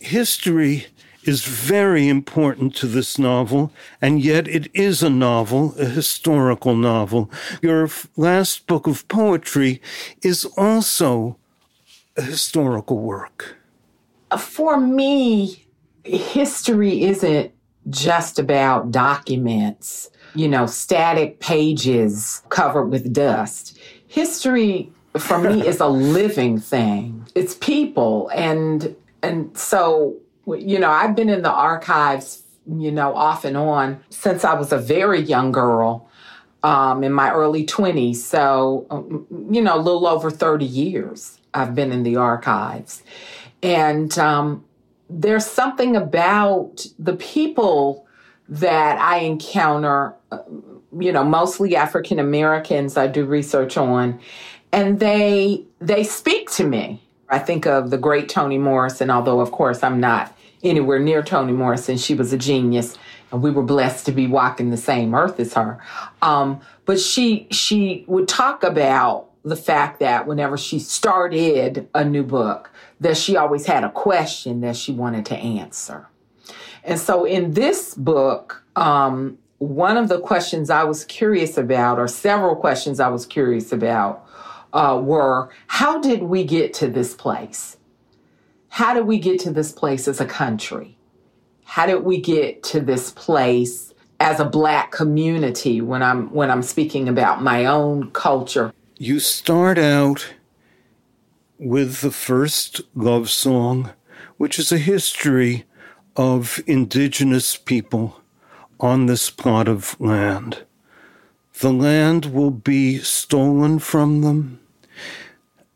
history 0.00 0.88
is 1.24 1.44
very 1.44 2.08
important 2.08 2.74
to 2.76 2.86
this 2.86 3.18
novel, 3.18 3.72
and 4.00 4.22
yet 4.22 4.48
it 4.48 4.68
is 4.74 5.02
a 5.02 5.10
novel, 5.10 5.74
a 5.78 5.84
historical 5.84 6.74
novel. 6.74 7.30
Your 7.62 7.88
last 8.16 8.66
book 8.66 8.86
of 8.86 9.06
poetry 9.08 9.80
is 10.22 10.44
also 10.56 11.36
a 12.16 12.22
historical 12.22 12.98
work. 12.98 13.56
Uh, 14.30 14.36
for 14.36 14.80
me, 14.80 15.66
history 16.04 17.02
isn't 17.02 17.52
just 17.88 18.38
about 18.38 18.90
documents, 18.90 20.10
you 20.34 20.48
know, 20.48 20.66
static 20.66 21.40
pages 21.40 22.42
covered 22.48 22.86
with 22.86 23.12
dust. 23.12 23.78
History 24.06 24.92
for 25.18 25.38
me 25.38 25.66
is 25.66 25.80
a 25.80 25.88
living 25.88 26.58
thing. 26.58 27.26
It's 27.34 27.54
people 27.54 28.30
and 28.34 28.94
and 29.22 29.56
so 29.56 30.16
you 30.54 30.78
know, 30.78 30.90
I've 30.90 31.14
been 31.14 31.28
in 31.28 31.42
the 31.42 31.50
archives, 31.50 32.42
you 32.66 32.90
know, 32.90 33.14
off 33.14 33.44
and 33.44 33.56
on 33.56 34.00
since 34.10 34.44
I 34.44 34.54
was 34.54 34.72
a 34.72 34.78
very 34.78 35.20
young 35.20 35.52
girl 35.52 36.08
um, 36.62 37.02
in 37.02 37.12
my 37.12 37.30
early 37.32 37.64
20s. 37.64 38.16
So, 38.16 38.86
um, 38.90 39.26
you 39.50 39.62
know, 39.62 39.76
a 39.76 39.80
little 39.80 40.06
over 40.06 40.30
30 40.30 40.64
years 40.64 41.38
I've 41.54 41.74
been 41.74 41.92
in 41.92 42.02
the 42.02 42.16
archives. 42.16 43.02
And 43.62 44.16
um, 44.18 44.64
there's 45.08 45.46
something 45.46 45.96
about 45.96 46.86
the 46.98 47.16
people 47.16 48.06
that 48.48 48.98
I 48.98 49.18
encounter, 49.18 50.14
uh, 50.30 50.38
you 50.98 51.12
know, 51.12 51.24
mostly 51.24 51.76
African 51.76 52.18
Americans 52.18 52.96
I 52.96 53.06
do 53.06 53.24
research 53.24 53.76
on, 53.76 54.20
and 54.72 54.98
they 54.98 55.64
they 55.80 56.04
speak 56.04 56.50
to 56.52 56.66
me. 56.66 57.02
I 57.28 57.38
think 57.38 57.66
of 57.66 57.90
the 57.90 57.98
great 57.98 58.28
Toni 58.28 58.58
Morrison, 58.58 59.10
although 59.10 59.40
of 59.40 59.52
course 59.52 59.84
I'm 59.84 60.00
not 60.00 60.36
anywhere 60.62 60.98
near 60.98 61.22
Toni 61.22 61.52
Morrison. 61.52 61.96
She 61.96 62.14
was 62.14 62.32
a 62.32 62.38
genius, 62.38 62.96
and 63.32 63.42
we 63.42 63.50
were 63.50 63.62
blessed 63.62 64.06
to 64.06 64.12
be 64.12 64.26
walking 64.26 64.70
the 64.70 64.76
same 64.76 65.14
earth 65.14 65.40
as 65.40 65.54
her. 65.54 65.78
Um, 66.22 66.60
but 66.84 67.00
she 67.00 67.46
she 67.50 68.04
would 68.06 68.28
talk 68.28 68.62
about 68.62 69.28
the 69.42 69.56
fact 69.56 70.00
that 70.00 70.26
whenever 70.26 70.56
she 70.56 70.78
started 70.78 71.88
a 71.94 72.04
new 72.04 72.22
book, 72.22 72.70
that 73.00 73.16
she 73.16 73.36
always 73.36 73.66
had 73.66 73.84
a 73.84 73.90
question 73.90 74.60
that 74.60 74.76
she 74.76 74.92
wanted 74.92 75.24
to 75.26 75.36
answer. 75.36 76.08
And 76.84 76.98
so 76.98 77.24
in 77.24 77.52
this 77.52 77.94
book, 77.94 78.62
um, 78.76 79.38
one 79.58 79.96
of 79.96 80.08
the 80.08 80.20
questions 80.20 80.70
I 80.70 80.84
was 80.84 81.04
curious 81.04 81.58
about, 81.58 81.98
or 81.98 82.08
several 82.08 82.56
questions 82.56 83.00
I 83.00 83.08
was 83.08 83.26
curious 83.26 83.72
about, 83.72 84.26
uh, 84.72 85.00
were 85.02 85.50
how 85.66 86.00
did 86.00 86.22
we 86.22 86.44
get 86.44 86.72
to 86.74 86.88
this 86.88 87.14
place? 87.14 87.76
How 88.70 88.94
did 88.94 89.06
we 89.06 89.18
get 89.18 89.40
to 89.40 89.50
this 89.50 89.72
place 89.72 90.08
as 90.08 90.20
a 90.20 90.26
country? 90.26 90.96
How 91.64 91.86
did 91.86 92.04
we 92.04 92.20
get 92.20 92.62
to 92.64 92.80
this 92.80 93.10
place 93.10 93.92
as 94.20 94.38
a 94.38 94.44
black 94.44 94.92
community 94.92 95.80
when 95.80 96.02
I'm 96.02 96.32
when 96.32 96.50
I'm 96.50 96.62
speaking 96.62 97.08
about 97.08 97.42
my 97.42 97.66
own 97.66 98.10
culture? 98.12 98.72
You 98.96 99.18
start 99.18 99.76
out 99.76 100.34
with 101.58 102.00
the 102.00 102.12
first 102.12 102.80
love 102.94 103.28
song, 103.28 103.90
which 104.36 104.58
is 104.58 104.70
a 104.70 104.78
history 104.78 105.64
of 106.16 106.62
indigenous 106.66 107.56
people 107.56 108.20
on 108.78 109.06
this 109.06 109.30
plot 109.30 109.66
of 109.66 110.00
land. 110.00 110.64
The 111.60 111.72
land 111.72 112.26
will 112.26 112.52
be 112.52 112.98
stolen 112.98 113.80
from 113.80 114.22
them. 114.22 114.59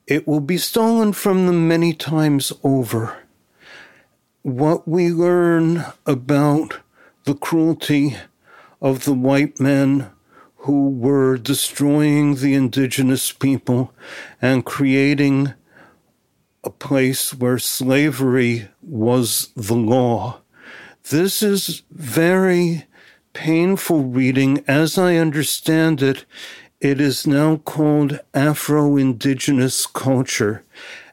It 0.07 0.27
will 0.27 0.41
be 0.41 0.59
stolen 0.59 1.15
from 1.15 1.47
them 1.47 1.67
many 1.67 1.95
times 1.95 2.53
over. 2.63 3.17
What 4.43 4.87
we 4.87 5.09
learn 5.09 5.87
about 6.05 6.81
the 7.25 7.35
cruelty 7.35 8.17
of 8.83 9.05
the 9.05 9.15
white 9.15 9.59
men 9.59 10.11
who 10.59 10.91
were 10.91 11.39
destroying 11.39 12.35
the 12.35 12.53
indigenous 12.53 13.33
people 13.33 13.95
and 14.43 14.67
creating 14.67 15.55
a 16.63 16.71
place 16.71 17.33
where 17.33 17.59
slavery 17.59 18.69
was 18.83 19.53
the 19.57 19.75
law. 19.75 20.41
This 21.11 21.43
is 21.43 21.83
very 21.91 22.85
painful 23.33 24.05
reading. 24.05 24.65
As 24.67 24.97
I 24.97 25.17
understand 25.17 26.03
it, 26.03 26.25
it 26.85 27.01
is 27.01 27.27
now 27.27 27.57
called 27.57 28.21
Afro 28.35 28.99
Indigenous 28.99 29.87
culture. 29.87 30.63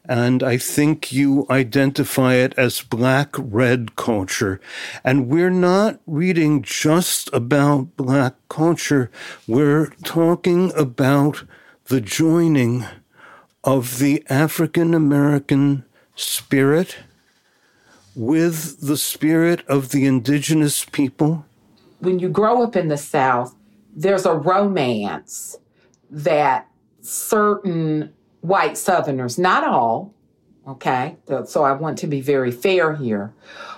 And 0.03 0.43
I 0.43 0.57
think 0.57 1.13
you 1.13 1.45
identify 1.49 2.33
it 2.33 2.53
as 2.57 2.81
black 2.81 3.29
red 3.37 3.95
culture. 3.95 4.59
And 5.05 5.29
we're 5.29 5.49
not 5.49 6.01
reading 6.05 6.61
just 6.61 7.29
about 7.31 7.95
black 7.95 8.33
culture. 8.49 9.09
We're 9.47 9.93
talking 10.03 10.73
about 10.75 11.45
the 11.85 12.01
joining 12.01 12.83
of 13.63 13.99
the 13.99 14.25
African 14.29 14.93
American 14.93 15.85
spirit 16.15 16.97
with 18.13 18.81
the 18.81 18.97
spirit 18.97 19.65
of 19.69 19.91
the 19.91 20.05
indigenous 20.05 20.83
people. 20.83 21.45
When 21.99 22.19
you 22.19 22.27
grow 22.27 22.61
up 22.61 22.75
in 22.75 22.89
the 22.89 22.97
South, 22.97 23.55
there's 23.95 24.25
a 24.25 24.33
romance 24.33 25.57
that 26.11 26.67
certain 27.01 28.13
white 28.41 28.77
Southerners, 28.77 29.39
not 29.39 29.63
all, 29.63 30.13
okay, 30.67 31.17
so 31.45 31.63
I 31.63 31.71
want 31.71 31.97
to 31.99 32.07
be 32.07 32.21
very 32.21 32.51
fair 32.51 32.95
here, 32.95 33.33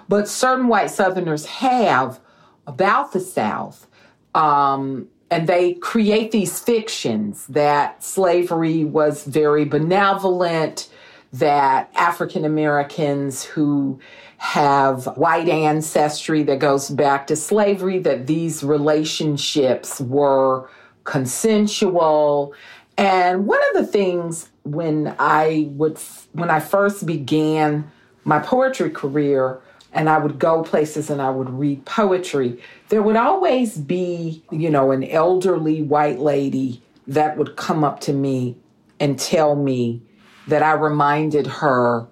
but 0.10 0.28
certain 0.28 0.68
white 0.68 0.90
Southerners 0.90 1.46
have 1.46 2.20
about 2.68 3.14
the 3.14 3.20
South. 3.20 3.88
Um, 4.36 5.08
and 5.30 5.48
they 5.48 5.74
create 5.76 6.32
these 6.32 6.60
fictions 6.60 7.48
that 7.48 8.04
slavery 8.04 8.84
was 8.84 9.26
very 9.26 9.66
benevolent, 9.66 10.90
that 11.32 11.90
African 11.96 12.46
Americans 12.46 13.44
who 13.44 14.00
have 14.38 15.06
white 15.18 15.50
ancestry 15.50 16.44
that 16.44 16.60
goes 16.60 16.90
back 16.90 17.26
to 17.28 17.36
slavery, 17.36 17.98
that 18.00 18.28
these 18.28 18.64
relationships 18.64 20.00
were 20.00 20.70
consensual. 21.04 22.54
And 22.98 23.48
one 23.48 23.62
of 23.70 23.82
the 23.82 23.92
things 23.92 24.50
when 24.64 25.16
I 25.20 25.70
would, 25.72 26.00
when 26.32 26.50
I 26.50 26.60
first 26.60 27.06
began 27.06 27.92
my 28.24 28.40
poetry 28.40 28.90
career, 28.90 29.60
and 29.94 30.10
I 30.10 30.18
would 30.18 30.40
go 30.40 30.64
places 30.64 31.10
and 31.10 31.22
I 31.22 31.30
would 31.30 31.50
read 31.50 31.86
poetry, 31.86 32.60
there 32.90 33.02
would 33.02 33.16
always 33.16 33.78
be, 33.78 34.44
you 34.52 34.70
know, 34.70 34.92
an 34.92 35.04
elderly 35.04 35.84
white 35.84 36.20
lady 36.20 36.82
that 37.08 37.38
would 37.38 37.56
come 37.56 37.84
up 37.84 38.00
to 38.02 38.14
me 38.14 38.58
and 39.00 39.20
tell 39.20 39.56
me 39.56 40.02
that 40.48 40.64
I 40.64 40.74
reminded 40.74 41.48
her 41.48 42.08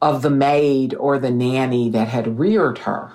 of 0.00 0.22
the 0.22 0.30
maid 0.30 0.94
or 0.94 1.18
the 1.18 1.30
nanny 1.30 1.90
that 1.90 2.08
had 2.08 2.38
reared 2.38 2.78
her. 2.78 3.12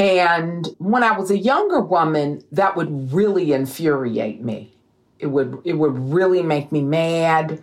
And 0.00 0.66
when 0.78 1.02
I 1.04 1.12
was 1.12 1.30
a 1.30 1.36
younger 1.36 1.80
woman, 1.80 2.42
that 2.52 2.74
would 2.74 3.12
really 3.12 3.52
infuriate 3.52 4.42
me. 4.42 4.72
It 5.18 5.26
would 5.26 5.60
it 5.62 5.74
would 5.74 5.98
really 6.10 6.42
make 6.42 6.72
me 6.72 6.80
mad. 6.80 7.62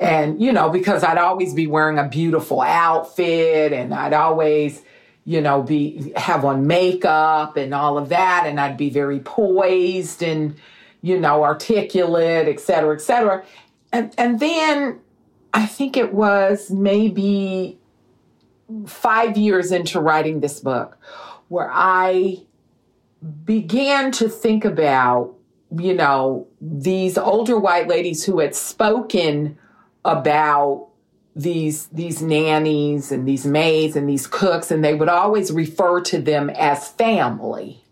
And 0.00 0.42
you 0.42 0.52
know, 0.52 0.68
because 0.68 1.04
I'd 1.04 1.16
always 1.16 1.54
be 1.54 1.68
wearing 1.68 1.96
a 1.96 2.08
beautiful 2.08 2.60
outfit 2.60 3.72
and 3.72 3.94
I'd 3.94 4.14
always, 4.14 4.82
you 5.24 5.40
know, 5.40 5.62
be 5.62 6.12
have 6.16 6.44
on 6.44 6.66
makeup 6.66 7.56
and 7.56 7.72
all 7.72 7.98
of 7.98 8.08
that 8.08 8.46
and 8.46 8.58
I'd 8.58 8.76
be 8.76 8.90
very 8.90 9.20
poised 9.20 10.24
and 10.24 10.56
you 11.02 11.20
know, 11.20 11.44
articulate, 11.44 12.48
et 12.48 12.58
cetera, 12.58 12.96
et 12.96 13.00
cetera. 13.00 13.44
And 13.92 14.12
and 14.18 14.40
then 14.40 14.98
I 15.54 15.66
think 15.66 15.96
it 15.96 16.12
was 16.12 16.68
maybe 16.68 17.78
five 18.86 19.36
years 19.38 19.70
into 19.70 20.00
writing 20.00 20.40
this 20.40 20.58
book 20.58 20.98
where 21.48 21.70
I 21.72 22.42
began 23.44 24.12
to 24.12 24.28
think 24.28 24.64
about, 24.64 25.34
you 25.76 25.94
know, 25.94 26.46
these 26.60 27.18
older 27.18 27.58
white 27.58 27.88
ladies 27.88 28.24
who 28.24 28.38
had 28.40 28.54
spoken 28.54 29.58
about 30.04 30.88
these 31.34 31.88
these 31.88 32.22
nannies 32.22 33.12
and 33.12 33.28
these 33.28 33.44
maids 33.44 33.94
and 33.94 34.08
these 34.08 34.26
cooks 34.26 34.70
and 34.70 34.82
they 34.82 34.94
would 34.94 35.08
always 35.08 35.52
refer 35.52 36.00
to 36.00 36.18
them 36.18 36.48
as 36.50 36.88
family. 36.88 37.84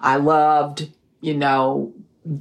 I 0.00 0.16
loved 0.16 0.88
you 1.20 1.34
know, 1.34 1.92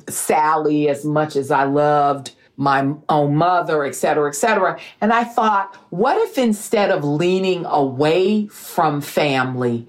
Sally 0.08 0.90
as 0.90 1.06
much 1.06 1.36
as 1.36 1.52
I 1.52 1.64
loved 1.64 2.32
my 2.58 2.94
own 3.10 3.36
mother, 3.36 3.84
et 3.84 3.96
cetera, 3.96 4.30
et 4.30 4.36
cetera. 4.36 4.80
And 5.02 5.12
I 5.12 5.24
thought, 5.24 5.76
what 5.90 6.18
if 6.18 6.38
instead 6.38 6.92
of 6.92 7.04
leaning 7.04 7.66
away 7.66 8.48
from 8.48 9.02
family, 9.02 9.88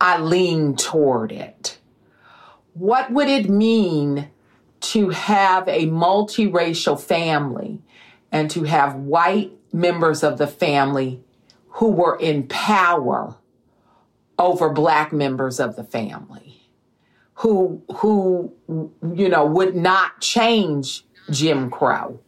I 0.00 0.18
lean 0.18 0.76
toward 0.76 1.32
it? 1.32 1.78
What 2.74 3.10
would 3.10 3.28
it 3.28 3.48
mean 3.48 4.28
to 4.80 5.10
have 5.10 5.66
a 5.68 5.86
multiracial 5.86 7.00
family 7.00 7.82
and 8.30 8.50
to 8.50 8.64
have 8.64 8.94
white 8.94 9.52
members 9.72 10.22
of 10.22 10.38
the 10.38 10.46
family 10.46 11.22
who 11.68 11.88
were 11.88 12.16
in 12.16 12.46
power 12.46 13.36
over 14.38 14.68
black 14.68 15.12
members 15.12 15.58
of 15.58 15.74
the 15.74 15.84
family 15.84 16.48
who 17.38 17.80
who 17.96 18.52
you 18.68 19.28
know 19.28 19.46
would 19.46 19.76
not 19.76 20.20
change 20.20 21.04
Jim 21.30 21.70
Crow. 21.70 22.20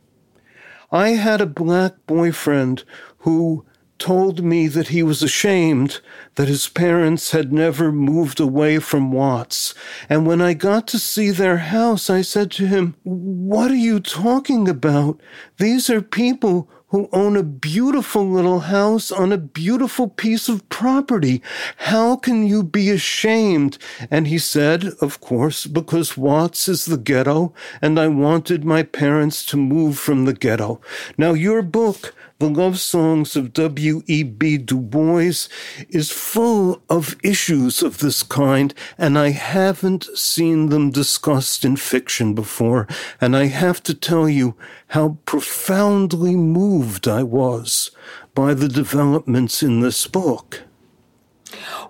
I 0.93 1.11
had 1.11 1.41
a 1.41 1.47
black 1.47 1.95
boyfriend 2.07 2.85
who 3.19 3.65
told 4.01 4.43
me 4.43 4.67
that 4.67 4.89
he 4.89 5.03
was 5.03 5.23
ashamed 5.23 6.01
that 6.35 6.49
his 6.49 6.69
parents 6.69 7.31
had 7.31 7.53
never 7.53 7.93
moved 7.93 8.41
away 8.41 8.79
from 8.79 9.13
Watts. 9.13 9.75
And 10.09 10.27
when 10.27 10.41
I 10.41 10.55
got 10.55 10.89
to 10.89 10.99
see 10.99 11.31
their 11.31 11.59
house, 11.59 12.11
I 12.11 12.23
said 12.23 12.51
to 12.53 12.67
him, 12.67 12.97
What 13.05 13.71
are 13.71 13.75
you 13.75 14.01
talking 14.01 14.69
about? 14.69 15.21
These 15.59 15.89
are 15.91 16.03
people 16.03 16.69
who 16.91 17.09
own 17.13 17.37
a 17.37 17.43
beautiful 17.43 18.29
little 18.29 18.61
house 18.61 19.13
on 19.13 19.33
a 19.33 19.39
beautiful 19.39 20.09
piece 20.09 20.49
of 20.49 20.69
property. 20.69 21.41
How 21.77 22.17
can 22.17 22.47
you 22.47 22.65
be 22.65 22.91
ashamed? 22.91 23.79
And 24.11 24.27
he 24.27 24.39
said, 24.39 24.85
of 25.01 25.21
course, 25.21 25.67
because 25.67 26.17
Watts 26.17 26.69
is 26.69 26.87
the 26.87 26.97
ghetto, 26.97 27.55
and 27.81 27.99
I 27.99 28.09
wanted 28.09 28.65
my 28.65 28.83
parents 28.83 29.47
to 29.47 29.57
move 29.57 29.99
from 29.99 30.25
the 30.25 30.35
ghetto. 30.35 30.81
Now, 31.17 31.33
your 31.33 31.63
book, 31.63 32.13
the 32.41 32.49
Love 32.49 32.81
Songs 32.81 33.37
of 33.37 33.53
W.E.B. 33.53 34.57
Du 34.57 34.81
Bois 34.81 35.47
is 35.91 36.11
full 36.11 36.81
of 36.89 37.15
issues 37.23 37.83
of 37.83 37.99
this 37.99 38.23
kind, 38.23 38.73
and 38.97 39.19
I 39.19 39.29
haven't 39.29 40.05
seen 40.17 40.71
them 40.71 40.91
discussed 40.91 41.67
in 41.67 41.77
fiction 41.77 42.35
before, 42.35 42.89
and 43.21 43.37
I 43.37 43.49
have 43.49 43.83
to 43.83 43.95
tell 43.95 44.27
you 44.27 44.57
how 44.89 45.19
profoundly 45.27 46.35
moved 46.35 47.07
I 47.07 47.25
was 47.25 47.91
by 48.35 48.55
the 48.55 48.69
developments 48.69 49.63
in 49.63 49.81
this 49.81 50.07
book. 50.07 50.63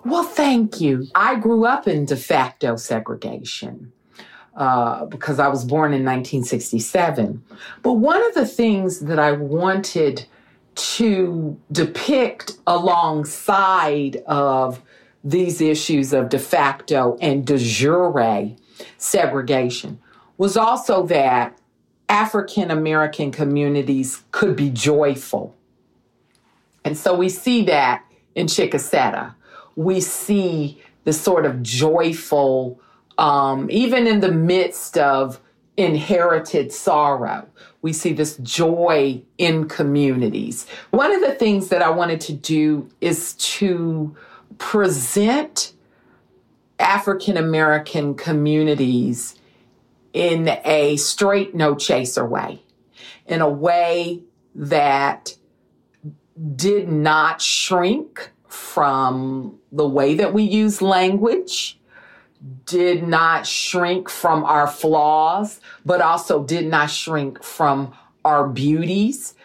Well, 0.03 0.25
thank 0.25 0.81
you. 0.81 1.07
I 1.15 1.35
grew 1.35 1.65
up 1.65 1.87
in 1.87 2.03
de 2.03 2.17
facto 2.17 2.75
segregation. 2.75 3.93
Uh, 4.53 5.05
because 5.05 5.39
I 5.39 5.47
was 5.47 5.63
born 5.63 5.93
in 5.93 6.03
1967. 6.03 7.41
But 7.83 7.93
one 7.93 8.21
of 8.27 8.33
the 8.33 8.45
things 8.45 8.99
that 8.99 9.17
I 9.17 9.31
wanted 9.31 10.25
to 10.75 11.59
depict 11.71 12.57
alongside 12.67 14.17
of 14.27 14.81
these 15.23 15.61
issues 15.61 16.13
of 16.13 16.29
de 16.29 16.39
facto 16.39 17.17
and 17.21 17.45
de 17.45 17.57
jure 17.57 18.55
segregation 18.97 19.99
was 20.37 20.57
also 20.57 21.05
that 21.05 21.57
African 22.09 22.71
American 22.71 23.31
communities 23.31 24.23
could 24.31 24.55
be 24.55 24.69
joyful. 24.69 25.55
And 26.83 26.97
so 26.97 27.15
we 27.15 27.29
see 27.29 27.63
that 27.65 28.03
in 28.35 28.47
Chicasetta. 28.47 29.35
We 29.75 30.01
see 30.01 30.81
the 31.03 31.13
sort 31.13 31.45
of 31.45 31.61
joyful, 31.63 32.81
um, 33.17 33.69
even 33.69 34.07
in 34.07 34.19
the 34.19 34.31
midst 34.31 34.97
of 34.97 35.39
inherited 35.77 36.71
sorrow. 36.71 37.47
We 37.81 37.93
see 37.93 38.13
this 38.13 38.37
joy 38.37 39.23
in 39.37 39.67
communities. 39.67 40.67
One 40.91 41.11
of 41.13 41.21
the 41.21 41.33
things 41.33 41.69
that 41.69 41.81
I 41.81 41.89
wanted 41.89 42.21
to 42.21 42.33
do 42.33 42.89
is 43.01 43.33
to 43.33 44.15
present 44.57 45.73
African 46.79 47.37
American 47.37 48.15
communities 48.15 49.35
in 50.13 50.49
a 50.65 50.97
straight, 50.97 51.55
no 51.55 51.75
chaser 51.75 52.25
way, 52.25 52.61
in 53.25 53.41
a 53.41 53.49
way 53.49 54.21
that 54.55 55.35
did 56.55 56.89
not 56.89 57.41
shrink 57.41 58.31
from 58.47 59.57
the 59.71 59.87
way 59.87 60.15
that 60.15 60.33
we 60.33 60.43
use 60.43 60.81
language 60.81 61.79
did 62.65 63.07
not 63.07 63.45
shrink 63.45 64.09
from 64.09 64.43
our 64.43 64.67
flaws, 64.67 65.59
but 65.85 66.01
also 66.01 66.43
did 66.43 66.65
not 66.65 66.89
shrink 66.89 67.43
from 67.43 67.93
our 68.25 68.47
beauties. 68.47 69.35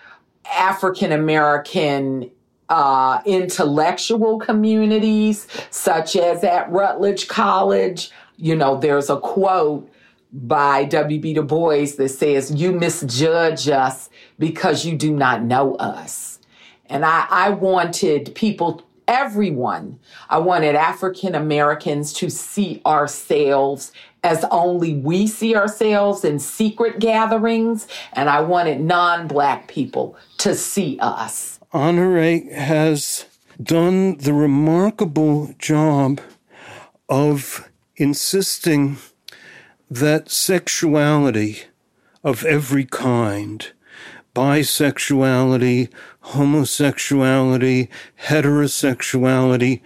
African 0.50 1.12
American 1.12 2.30
uh, 2.68 3.20
intellectual 3.24 4.38
communities, 4.38 5.46
such 5.70 6.16
as 6.16 6.42
at 6.42 6.70
Rutledge 6.70 7.28
College, 7.28 8.10
you 8.36 8.56
know, 8.56 8.78
there's 8.78 9.10
a 9.10 9.18
quote 9.18 9.90
by 10.32 10.84
W.B. 10.84 11.34
Du 11.34 11.42
Bois 11.42 11.86
that 11.96 12.08
says, 12.08 12.52
You 12.52 12.72
misjudge 12.72 13.68
us 13.68 14.10
because 14.38 14.84
you 14.84 14.96
do 14.96 15.12
not 15.12 15.42
know 15.42 15.74
us. 15.76 16.38
And 16.86 17.04
I, 17.04 17.26
I 17.30 17.50
wanted 17.50 18.34
people 18.34 18.82
everyone. 19.08 19.98
I 20.28 20.38
wanted 20.38 20.74
African 20.74 21.34
Americans 21.34 22.12
to 22.14 22.30
see 22.30 22.82
ourselves 22.84 23.92
as 24.22 24.44
only 24.50 24.94
we 24.94 25.26
see 25.26 25.54
ourselves 25.54 26.24
in 26.24 26.40
secret 26.40 26.98
gatherings, 26.98 27.86
and 28.12 28.28
I 28.28 28.40
wanted 28.40 28.80
non 28.80 29.28
black 29.28 29.68
people 29.68 30.16
to 30.38 30.54
see 30.54 30.98
us. 31.00 31.60
Honorée 31.72 32.52
has 32.52 33.26
done 33.62 34.16
the 34.18 34.32
remarkable 34.32 35.54
job 35.58 36.20
of 37.08 37.70
insisting 37.96 38.96
that 39.88 40.28
sexuality 40.28 41.62
of 42.24 42.44
every 42.44 42.84
kind 42.84 43.70
bisexuality, 44.36 45.88
homosexuality, 46.32 47.88
heterosexuality, 48.24 49.80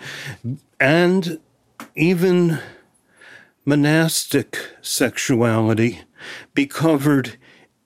and 0.78 1.38
even 1.94 2.58
monastic 3.64 4.58
sexuality 4.80 6.00
be 6.54 6.66
covered 6.66 7.36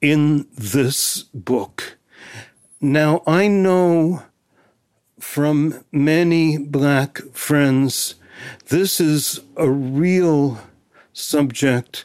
in 0.01 0.47
this 0.55 1.25
book. 1.35 1.99
Now, 2.81 3.23
I 3.27 3.49
know 3.49 4.23
from 5.19 5.85
many 5.91 6.59
black 6.59 7.19
friends 7.33 8.15
this 8.69 9.01
is 9.01 9.41
a 9.57 9.71
real 9.71 10.61
subject 11.13 12.05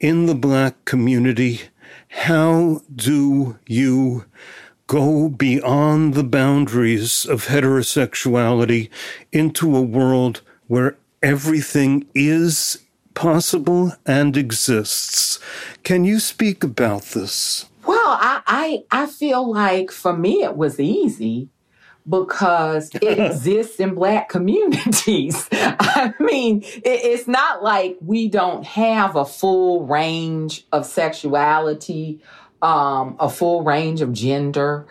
in 0.00 0.26
the 0.26 0.34
black 0.34 0.84
community 0.84 1.62
how 2.08 2.82
do 2.94 3.58
you 3.66 4.24
go 4.92 5.26
beyond 5.30 6.12
the 6.12 6.22
boundaries 6.22 7.24
of 7.24 7.46
heterosexuality 7.46 8.90
into 9.32 9.74
a 9.74 9.80
world 9.80 10.42
where 10.66 10.98
everything 11.22 12.06
is 12.14 12.76
possible 13.14 13.94
and 14.04 14.36
exists? 14.36 15.38
Can 15.82 16.04
you 16.04 16.20
speak 16.20 16.62
about 16.62 17.04
this? 17.14 17.64
Well, 17.86 17.96
I, 18.20 18.42
I, 18.46 18.84
I 18.90 19.06
feel 19.06 19.50
like 19.50 19.90
for 19.90 20.14
me 20.14 20.42
it 20.42 20.58
was 20.58 20.78
easy 20.78 21.48
because 22.06 22.90
it 22.96 23.18
exists 23.18 23.80
in 23.80 23.94
black 23.94 24.28
communities. 24.28 25.48
I 25.52 26.12
mean, 26.20 26.64
it, 26.64 26.82
it's 26.84 27.26
not 27.26 27.62
like 27.62 27.96
we 28.02 28.28
don't 28.28 28.66
have 28.66 29.16
a 29.16 29.24
full 29.24 29.86
range 29.86 30.66
of 30.70 30.84
sexuality, 30.84 32.20
um, 32.62 33.16
a 33.18 33.28
full 33.28 33.62
range 33.62 34.00
of 34.00 34.12
gender. 34.12 34.86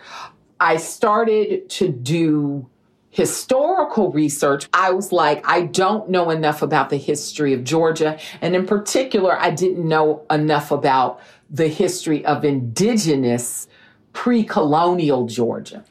I 0.60 0.76
started 0.76 1.68
to 1.70 1.88
do 1.88 2.68
historical 3.12 4.10
research, 4.10 4.68
I 4.72 4.90
was 4.90 5.12
like, 5.12 5.46
I 5.46 5.62
don't 5.62 6.08
know 6.08 6.30
enough 6.30 6.62
about 6.62 6.88
the 6.88 6.96
history 6.96 7.52
of 7.52 7.62
Georgia. 7.62 8.18
And 8.40 8.56
in 8.56 8.66
particular, 8.66 9.38
I 9.38 9.50
didn't 9.50 9.86
know 9.86 10.24
enough 10.30 10.70
about 10.70 11.20
the 11.50 11.68
history 11.68 12.24
of 12.24 12.42
indigenous 12.42 13.68
pre 14.14 14.44
colonial 14.44 15.26
Georgia. 15.26 15.84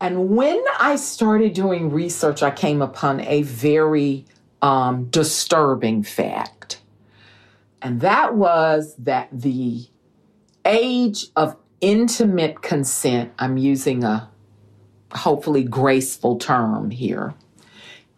And 0.00 0.30
when 0.30 0.60
I 0.80 0.96
started 0.96 1.52
doing 1.52 1.90
research, 1.90 2.42
I 2.42 2.50
came 2.50 2.80
upon 2.80 3.20
a 3.20 3.42
very 3.42 4.24
um, 4.62 5.10
disturbing 5.10 6.02
fact. 6.02 6.80
And 7.82 8.00
that 8.00 8.34
was 8.34 8.94
that 8.96 9.28
the 9.30 9.86
age 10.64 11.26
of 11.36 11.56
intimate 11.80 12.62
consent, 12.62 13.32
I'm 13.38 13.56
using 13.56 14.04
a 14.04 14.30
hopefully 15.12 15.64
graceful 15.64 16.38
term 16.38 16.90
here, 16.90 17.34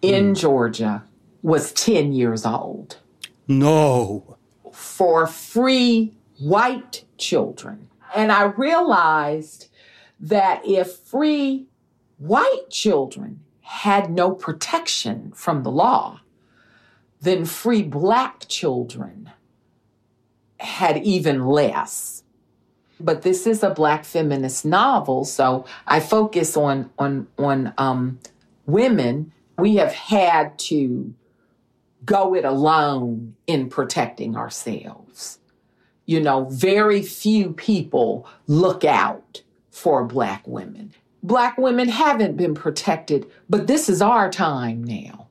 in 0.02 0.32
mm. 0.32 0.38
Georgia 0.38 1.04
was 1.42 1.72
10 1.72 2.12
years 2.12 2.46
old. 2.46 2.98
No. 3.46 4.38
for 4.72 5.26
free 5.26 6.14
white 6.38 7.04
children. 7.18 7.88
And 8.14 8.32
I 8.32 8.44
realized 8.44 9.68
that 10.20 10.66
if 10.66 10.92
free 10.92 11.66
white 12.18 12.70
children 12.70 13.40
had 13.60 14.10
no 14.10 14.32
protection 14.32 15.32
from 15.32 15.62
the 15.62 15.70
law, 15.70 16.20
then 17.20 17.44
free 17.44 17.82
black 17.82 18.46
children 18.48 19.30
had 20.60 20.98
even 20.98 21.46
less. 21.46 22.23
But 23.00 23.22
this 23.22 23.46
is 23.46 23.62
a 23.62 23.70
black 23.70 24.04
feminist 24.04 24.64
novel, 24.64 25.24
so 25.24 25.66
I 25.86 26.00
focus 26.00 26.56
on 26.56 26.90
on 26.98 27.26
on 27.38 27.74
um, 27.78 28.18
women. 28.66 29.32
We 29.58 29.76
have 29.76 29.92
had 29.92 30.58
to 30.60 31.14
go 32.04 32.34
it 32.34 32.44
alone 32.44 33.36
in 33.46 33.68
protecting 33.68 34.36
ourselves. 34.36 35.38
You 36.06 36.20
know, 36.20 36.44
very 36.50 37.02
few 37.02 37.52
people 37.52 38.28
look 38.46 38.84
out 38.84 39.42
for 39.70 40.04
black 40.04 40.46
women. 40.46 40.92
Black 41.22 41.56
women 41.56 41.88
haven't 41.88 42.36
been 42.36 42.54
protected, 42.54 43.30
but 43.48 43.66
this 43.66 43.88
is 43.88 44.02
our 44.02 44.30
time 44.30 44.84
now. 44.84 45.28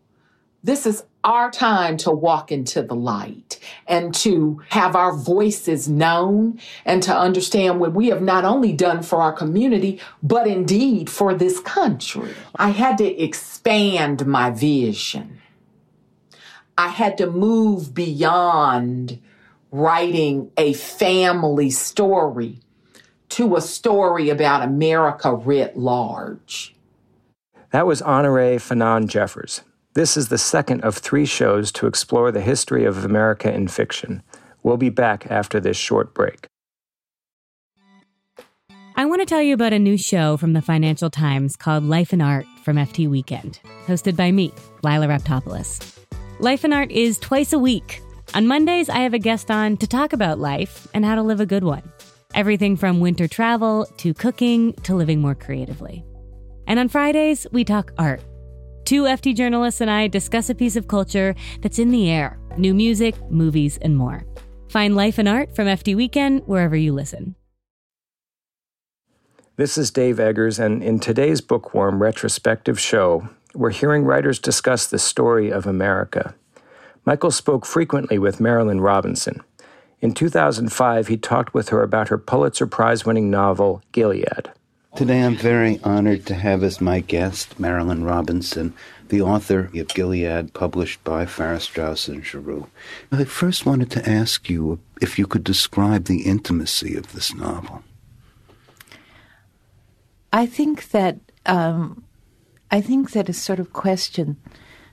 This 0.63 0.87
is 0.87 1.03
our 1.23 1.49
time 1.49 1.95
to 1.97 2.11
walk 2.11 2.51
into 2.51 2.81
the 2.81 2.95
light 2.95 3.59
and 3.87 4.13
to 4.13 4.61
have 4.69 4.95
our 4.95 5.15
voices 5.15 5.87
known 5.87 6.59
and 6.85 7.01
to 7.03 7.15
understand 7.15 7.79
what 7.79 7.93
we 7.93 8.07
have 8.07 8.21
not 8.21 8.43
only 8.43 8.73
done 8.73 9.01
for 9.01 9.21
our 9.21 9.31
community, 9.31 9.99
but 10.21 10.47
indeed 10.47 11.09
for 11.09 11.33
this 11.33 11.59
country. 11.59 12.33
I 12.55 12.69
had 12.69 12.97
to 12.97 13.23
expand 13.23 14.25
my 14.25 14.49
vision. 14.51 15.39
I 16.77 16.89
had 16.89 17.17
to 17.19 17.29
move 17.29 17.93
beyond 17.93 19.21
writing 19.71 20.51
a 20.57 20.73
family 20.73 21.69
story 21.69 22.59
to 23.29 23.55
a 23.55 23.61
story 23.61 24.29
about 24.29 24.61
America 24.61 25.33
writ 25.33 25.77
large. 25.77 26.75
That 27.71 27.87
was 27.87 28.01
Honorée 28.01 28.57
Fanonne 28.57 29.07
Jeffers. 29.07 29.61
This 29.95 30.17
is 30.17 30.29
the 30.29 30.39
second 30.39 30.81
of 30.81 30.97
three 30.97 31.25
shows 31.25 31.71
to 31.73 31.85
explore 31.85 32.31
the 32.31 32.41
history 32.41 32.83
of 32.83 33.05
America 33.05 33.53
in 33.53 33.67
fiction. 33.67 34.23
We'll 34.63 34.77
be 34.77 34.89
back 34.89 35.27
after 35.29 35.59
this 35.59 35.77
short 35.77 36.15
break. 36.15 36.47
I 38.95 39.05
want 39.05 39.21
to 39.21 39.25
tell 39.25 39.41
you 39.41 39.53
about 39.53 39.73
a 39.73 39.79
new 39.79 39.97
show 39.97 40.35
from 40.37 40.53
the 40.53 40.61
Financial 40.61 41.11
Times 41.11 41.55
called 41.55 41.83
Life 41.83 42.11
and 42.11 42.23
Art 42.23 42.45
from 42.63 42.77
FT 42.77 43.07
Weekend, 43.07 43.59
hosted 43.85 44.15
by 44.15 44.31
me, 44.31 44.51
Lila 44.83 45.07
Raptopoulos. 45.07 45.99
Life 46.39 46.63
and 46.63 46.73
Art 46.73 46.91
is 46.91 47.19
twice 47.19 47.53
a 47.53 47.59
week. 47.59 48.01
On 48.33 48.47
Mondays, 48.47 48.89
I 48.89 48.99
have 48.99 49.13
a 49.13 49.19
guest 49.19 49.51
on 49.51 49.77
to 49.77 49.85
talk 49.85 50.13
about 50.13 50.39
life 50.39 50.87
and 50.95 51.05
how 51.05 51.13
to 51.13 51.21
live 51.21 51.39
a 51.39 51.45
good 51.45 51.63
one. 51.63 51.83
Everything 52.33 52.77
from 52.77 52.99
winter 52.99 53.27
travel 53.27 53.85
to 53.97 54.13
cooking 54.15 54.73
to 54.83 54.95
living 54.95 55.21
more 55.21 55.35
creatively. 55.35 56.03
And 56.65 56.79
on 56.79 56.89
Fridays, 56.89 57.45
we 57.51 57.63
talk 57.63 57.91
art. 57.99 58.21
Two 58.85 59.03
FT 59.03 59.33
journalists 59.33 59.79
and 59.79 59.89
I 59.89 60.07
discuss 60.07 60.49
a 60.49 60.55
piece 60.55 60.75
of 60.75 60.89
culture 60.89 61.35
that's 61.61 61.79
in 61.79 61.89
the 61.89 62.09
air 62.09 62.37
new 62.57 62.73
music, 62.73 63.15
movies, 63.31 63.79
and 63.81 63.97
more. 63.97 64.25
Find 64.69 64.95
Life 64.95 65.17
and 65.17 65.27
Art 65.27 65.55
from 65.55 65.65
FT 65.67 65.95
Weekend 65.95 66.41
wherever 66.45 66.75
you 66.75 66.93
listen. 66.93 67.35
This 69.55 69.77
is 69.77 69.89
Dave 69.89 70.19
Eggers, 70.19 70.59
and 70.59 70.83
in 70.83 70.99
today's 70.99 71.41
Bookworm 71.41 72.01
retrospective 72.01 72.79
show, 72.79 73.29
we're 73.55 73.71
hearing 73.71 74.03
writers 74.03 74.39
discuss 74.39 74.87
the 74.87 74.99
story 74.99 75.51
of 75.51 75.65
America. 75.65 76.35
Michael 77.05 77.31
spoke 77.31 77.65
frequently 77.65 78.17
with 78.17 78.39
Marilynne 78.39 78.83
Robinson. 78.83 79.41
In 80.01 80.13
2005, 80.13 81.07
he 81.07 81.17
talked 81.17 81.53
with 81.53 81.69
her 81.69 81.81
about 81.81 82.09
her 82.09 82.17
Pulitzer 82.17 82.67
Prize 82.67 83.05
winning 83.05 83.29
novel, 83.29 83.81
Gilead. 83.91 84.51
Today 84.95 85.23
I'm 85.23 85.35
very 85.35 85.79
honored 85.83 86.27
to 86.27 86.35
have 86.35 86.61
as 86.61 86.79
my 86.79 86.99
guest 86.99 87.59
Marilynne 87.59 88.05
Robinson, 88.05 88.75
the 89.09 89.23
author 89.23 89.71
of 89.73 89.87
Gilead, 89.87 90.53
published 90.53 91.03
by 91.03 91.25
Farrar 91.25 91.59
Straus 91.59 92.07
and 92.07 92.23
Giroux. 92.23 92.67
I 93.11 93.23
first 93.23 93.65
wanted 93.65 93.89
to 93.91 94.07
ask 94.07 94.51
you 94.51 94.79
if 95.01 95.17
you 95.17 95.25
could 95.25 95.43
describe 95.43 96.05
the 96.05 96.21
intimacy 96.21 96.95
of 96.95 97.11
this 97.11 97.33
novel. 97.33 97.83
I 100.31 100.45
think 100.45 100.91
that 100.91 101.17
um, 101.47 102.03
I 102.69 102.79
think 102.79 103.13
that 103.13 103.29
a 103.29 103.33
sort 103.33 103.59
of 103.59 103.73
question 103.73 104.37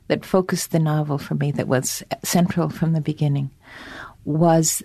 that 0.09 0.25
focused 0.25 0.73
the 0.73 0.79
novel 0.79 1.19
for 1.19 1.35
me, 1.35 1.53
that 1.53 1.69
was 1.69 2.03
central 2.23 2.71
from 2.71 2.95
the 2.95 3.03
beginning, 3.03 3.51
was 4.25 4.83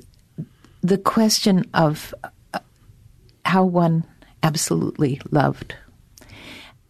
the 0.81 0.97
question 0.97 1.63
of 1.73 2.13
uh, 2.53 2.59
how 3.45 3.63
one 3.63 4.03
absolutely 4.45 5.19
loved. 5.31 5.75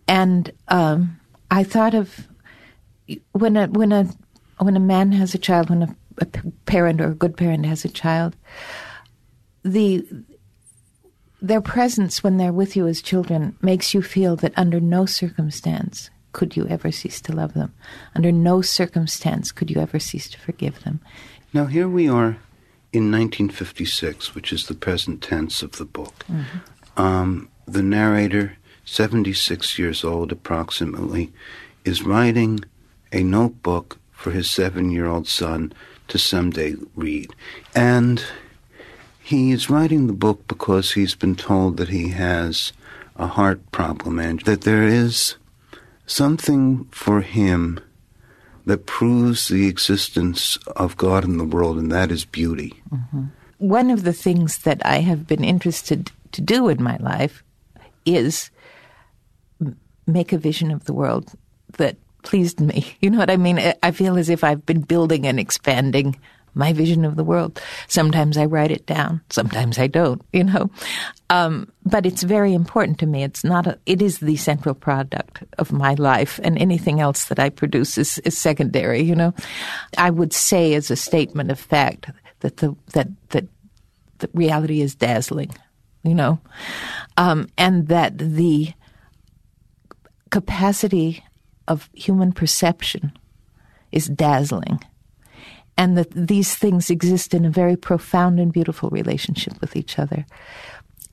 And 0.07 0.51
um, 0.67 1.19
I 1.49 1.63
thought 1.63 1.93
of 1.93 2.27
when 3.31 3.55
a 3.55 3.67
when 3.67 3.91
a 3.91 4.09
when 4.59 4.75
a 4.75 4.79
man 4.79 5.11
has 5.13 5.33
a 5.33 5.37
child, 5.37 5.69
when 5.69 5.83
a, 5.83 5.95
a 6.19 6.25
parent 6.65 6.99
or 7.01 7.11
a 7.11 7.15
good 7.15 7.37
parent 7.37 7.65
has 7.65 7.85
a 7.85 7.89
child, 7.89 8.35
the 9.63 10.05
their 11.41 11.61
presence 11.61 12.23
when 12.23 12.37
they're 12.37 12.53
with 12.53 12.75
you 12.75 12.87
as 12.87 13.01
children 13.01 13.55
makes 13.61 13.93
you 13.93 14.01
feel 14.01 14.35
that 14.37 14.53
under 14.57 14.79
no 14.79 15.05
circumstance 15.05 16.09
could 16.33 16.57
you 16.57 16.67
ever 16.67 16.91
cease 16.91 17.21
to 17.21 17.33
love 17.33 17.53
them. 17.53 17.73
Under 18.15 18.31
no 18.31 18.61
circumstance 18.61 19.51
could 19.51 19.71
you 19.71 19.79
ever 19.79 19.99
cease 19.99 20.27
to 20.29 20.39
forgive 20.39 20.83
them. 20.83 20.99
Now, 21.53 21.65
here 21.65 21.87
we 21.87 22.09
are 22.09 22.37
in 22.91 23.11
1956, 23.11 24.33
which 24.35 24.51
is 24.51 24.67
the 24.67 24.73
present 24.73 25.21
tense 25.21 25.61
of 25.61 25.73
the 25.73 25.85
book. 25.85 26.25
Mm-hmm. 26.29 26.57
Um, 26.97 27.49
the 27.67 27.83
narrator, 27.83 28.57
76 28.85 29.77
years 29.79 30.03
old 30.03 30.31
approximately, 30.31 31.33
is 31.83 32.03
writing 32.03 32.63
a 33.11 33.23
notebook 33.23 33.97
for 34.11 34.31
his 34.31 34.49
seven 34.49 34.91
year 34.91 35.07
old 35.07 35.27
son 35.27 35.73
to 36.07 36.17
someday 36.17 36.75
read. 36.95 37.33
And 37.73 38.23
he 39.21 39.51
is 39.51 39.69
writing 39.69 40.07
the 40.07 40.13
book 40.13 40.47
because 40.47 40.93
he's 40.93 41.15
been 41.15 41.35
told 41.35 41.77
that 41.77 41.89
he 41.89 42.09
has 42.09 42.73
a 43.15 43.27
heart 43.27 43.71
problem 43.71 44.19
and 44.19 44.41
that 44.41 44.61
there 44.61 44.83
is 44.83 45.35
something 46.05 46.85
for 46.91 47.21
him 47.21 47.79
that 48.65 48.85
proves 48.85 49.47
the 49.47 49.67
existence 49.67 50.57
of 50.75 50.97
God 50.97 51.23
in 51.23 51.37
the 51.37 51.43
world, 51.43 51.77
and 51.77 51.91
that 51.91 52.11
is 52.11 52.25
beauty. 52.25 52.81
Mm-hmm. 52.91 53.25
One 53.59 53.89
of 53.91 54.03
the 54.03 54.13
things 54.13 54.59
that 54.59 54.83
I 54.85 54.97
have 54.97 55.27
been 55.27 55.43
interested 55.43 56.11
to 56.35 56.41
do 56.41 56.69
in 56.69 56.81
my 56.81 56.97
life 56.97 57.43
is 58.05 58.51
make 60.07 60.31
a 60.31 60.37
vision 60.37 60.71
of 60.71 60.85
the 60.85 60.93
world 60.93 61.31
that 61.77 61.97
pleased 62.23 62.59
me. 62.59 62.95
You 63.01 63.09
know 63.09 63.17
what 63.17 63.29
I 63.29 63.37
mean? 63.37 63.59
I 63.83 63.91
feel 63.91 64.17
as 64.17 64.29
if 64.29 64.43
I've 64.43 64.65
been 64.65 64.81
building 64.81 65.27
and 65.27 65.39
expanding 65.39 66.19
my 66.55 66.73
vision 66.73 67.05
of 67.05 67.17
the 67.17 67.23
world. 67.23 67.61
Sometimes 67.87 68.37
I 68.37 68.45
write 68.45 68.71
it 68.71 68.85
down. 68.85 69.21
Sometimes 69.29 69.77
I 69.77 69.87
don't, 69.87 70.21
you 70.31 70.43
know. 70.43 70.71
Um, 71.29 71.71
but 71.85 72.05
it's 72.05 72.23
very 72.23 72.53
important 72.53 72.97
to 72.99 73.05
me. 73.05 73.23
It's 73.23 73.43
not 73.43 73.67
a, 73.67 73.77
it 73.85 74.01
is 74.01 74.19
the 74.19 74.37
central 74.37 74.73
product 74.73 75.43
of 75.57 75.71
my 75.71 75.95
life 75.95 76.39
and 76.43 76.57
anything 76.57 76.99
else 76.99 77.25
that 77.25 77.39
I 77.39 77.49
produce 77.49 77.97
is, 77.97 78.19
is 78.19 78.37
secondary, 78.37 79.01
you 79.01 79.15
know. 79.15 79.33
I 79.97 80.09
would 80.09 80.33
say 80.33 80.73
as 80.73 80.89
a 80.89 80.95
statement 80.95 81.51
of 81.51 81.59
fact 81.59 82.09
that 82.39 82.57
the, 82.57 82.75
that, 82.93 83.09
that, 83.29 83.45
that 84.19 84.29
reality 84.33 84.81
is 84.81 84.95
dazzling, 84.95 85.51
you 86.05 86.15
know, 86.15 86.39
um, 87.17 87.47
and 87.57 87.87
that 87.87 88.17
the 88.17 88.73
capacity 90.29 91.23
of 91.67 91.89
human 91.93 92.31
perception 92.31 93.11
is 93.91 94.07
dazzling 94.07 94.79
and 95.77 95.97
that 95.97 96.11
these 96.11 96.55
things 96.55 96.89
exist 96.89 97.33
in 97.33 97.45
a 97.45 97.49
very 97.49 97.75
profound 97.75 98.39
and 98.39 98.53
beautiful 98.53 98.89
relationship 98.89 99.59
with 99.61 99.75
each 99.75 99.99
other. 99.99 100.25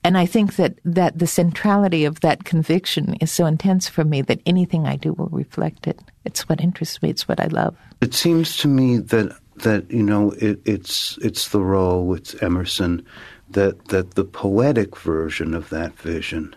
And 0.05 0.17
I 0.17 0.25
think 0.25 0.57
that, 0.57 0.79
that 0.83 1.19
the 1.19 1.27
centrality 1.27 2.03
of 2.03 2.19
that 2.21 2.43
conviction 2.43 3.15
is 3.15 3.31
so 3.31 3.45
intense 3.45 3.87
for 3.87 4.03
me 4.03 4.21
that 4.23 4.41
anything 4.45 4.85
I 4.85 4.97
do 4.97 5.13
will 5.13 5.29
reflect 5.31 5.87
it. 5.87 5.99
It's 6.25 6.47
what 6.49 6.59
interests 6.59 7.01
me. 7.01 7.09
It's 7.09 7.27
what 7.27 7.39
I 7.39 7.47
love. 7.47 7.75
It 8.01 8.13
seems 8.13 8.57
to 8.57 8.67
me 8.67 8.97
that 8.97 9.37
that 9.57 9.89
you 9.91 10.01
know 10.01 10.31
it, 10.31 10.59
it's 10.65 11.17
it's 11.21 11.47
Thoreau, 11.47 12.13
it's 12.13 12.33
Emerson, 12.41 13.05
that 13.53 13.87
that 13.89 14.15
the 14.15 14.25
poetic 14.25 14.97
version 14.97 15.53
of 15.53 15.69
that 15.69 15.97
vision 15.97 16.55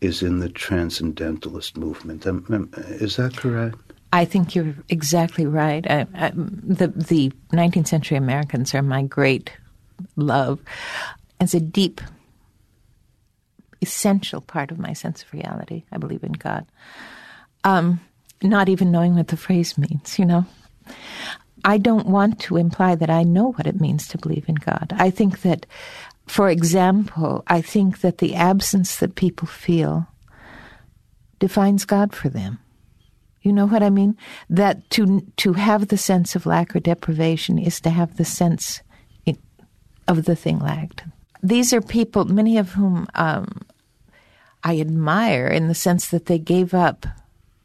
is 0.00 0.22
in 0.22 0.40
the 0.40 0.48
transcendentalist 0.48 1.76
movement. 1.76 2.26
Is 2.26 3.16
that 3.16 3.36
correct? 3.36 3.76
I 4.12 4.24
think 4.24 4.54
you're 4.54 4.74
exactly 4.88 5.46
right. 5.46 5.88
I, 5.90 6.06
I, 6.14 6.32
the 6.34 6.88
the 6.88 7.32
19th 7.52 7.88
century 7.88 8.16
Americans 8.16 8.74
are 8.74 8.82
my 8.82 9.02
great 9.02 9.50
love 10.16 10.58
as 11.40 11.54
a 11.54 11.60
deep, 11.60 12.00
essential 13.80 14.40
part 14.40 14.70
of 14.70 14.78
my 14.78 14.92
sense 14.92 15.22
of 15.22 15.32
reality. 15.32 15.84
I 15.90 15.98
believe 15.98 16.22
in 16.22 16.32
God. 16.32 16.66
Um, 17.64 18.00
not 18.42 18.68
even 18.68 18.90
knowing 18.90 19.14
what 19.14 19.28
the 19.28 19.36
phrase 19.36 19.78
means, 19.78 20.18
you 20.18 20.24
know. 20.24 20.44
I 21.64 21.78
don't 21.78 22.06
want 22.06 22.40
to 22.40 22.56
imply 22.56 22.96
that 22.96 23.10
I 23.10 23.22
know 23.22 23.52
what 23.52 23.66
it 23.66 23.80
means 23.80 24.08
to 24.08 24.18
believe 24.18 24.48
in 24.48 24.56
God. 24.56 24.92
I 24.96 25.10
think 25.10 25.42
that, 25.42 25.64
for 26.26 26.48
example, 26.48 27.42
I 27.46 27.60
think 27.60 28.00
that 28.00 28.18
the 28.18 28.34
absence 28.34 28.96
that 28.96 29.14
people 29.14 29.48
feel 29.48 30.06
defines 31.38 31.84
God 31.84 32.14
for 32.14 32.28
them. 32.28 32.58
You 33.42 33.52
know 33.52 33.66
what 33.66 33.82
I 33.82 33.90
mean? 33.90 34.16
That 34.48 34.88
to 34.90 35.20
to 35.38 35.52
have 35.54 35.88
the 35.88 35.98
sense 35.98 36.36
of 36.36 36.46
lack 36.46 36.76
or 36.76 36.80
deprivation 36.80 37.58
is 37.58 37.80
to 37.80 37.90
have 37.90 38.16
the 38.16 38.24
sense 38.24 38.82
of 40.08 40.24
the 40.24 40.36
thing 40.36 40.58
lacked. 40.58 41.04
These 41.42 41.72
are 41.72 41.80
people, 41.80 42.24
many 42.24 42.58
of 42.58 42.72
whom 42.72 43.06
um, 43.14 43.62
I 44.62 44.80
admire 44.80 45.48
in 45.48 45.68
the 45.68 45.74
sense 45.74 46.08
that 46.08 46.26
they 46.26 46.38
gave 46.38 46.72
up 46.72 47.06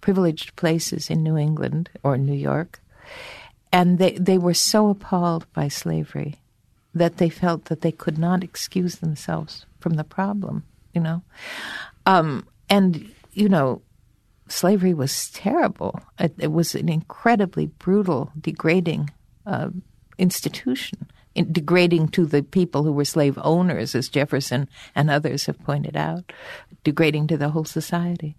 privileged 0.01 0.55
places 0.55 1.09
in 1.09 1.23
New 1.23 1.37
England 1.37 1.89
or 2.03 2.17
New 2.17 2.33
York, 2.33 2.79
and 3.71 3.99
they 3.99 4.13
they 4.13 4.37
were 4.37 4.53
so 4.53 4.89
appalled 4.89 5.45
by 5.53 5.67
slavery 5.67 6.35
that 6.97 7.17
they 7.17 7.29
felt 7.29 7.65
that 7.65 7.81
they 7.81 7.91
could 7.91 8.17
not 8.17 8.43
excuse 8.43 8.97
themselves 8.97 9.65
from 9.79 9.93
the 9.93 10.03
problem. 10.03 10.63
You 10.93 11.01
know, 11.01 11.21
um, 12.05 12.47
and 12.69 13.11
you 13.33 13.49
know 13.49 13.81
slavery 14.49 14.93
was 14.93 15.29
terrible. 15.31 15.99
It, 16.19 16.33
it 16.39 16.51
was 16.51 16.75
an 16.75 16.89
incredibly 16.89 17.67
brutal, 17.67 18.31
degrading 18.39 19.11
uh, 19.45 19.69
institution, 20.17 21.07
in, 21.35 21.51
degrading 21.51 22.09
to 22.09 22.25
the 22.25 22.43
people 22.43 22.83
who 22.83 22.91
were 22.91 23.05
slave 23.05 23.37
owners, 23.43 23.95
as 23.95 24.09
Jefferson 24.09 24.67
and 24.95 25.09
others 25.09 25.45
have 25.45 25.61
pointed 25.63 25.95
out, 25.95 26.31
degrading 26.83 27.27
to 27.27 27.37
the 27.37 27.49
whole 27.49 27.65
society. 27.65 28.35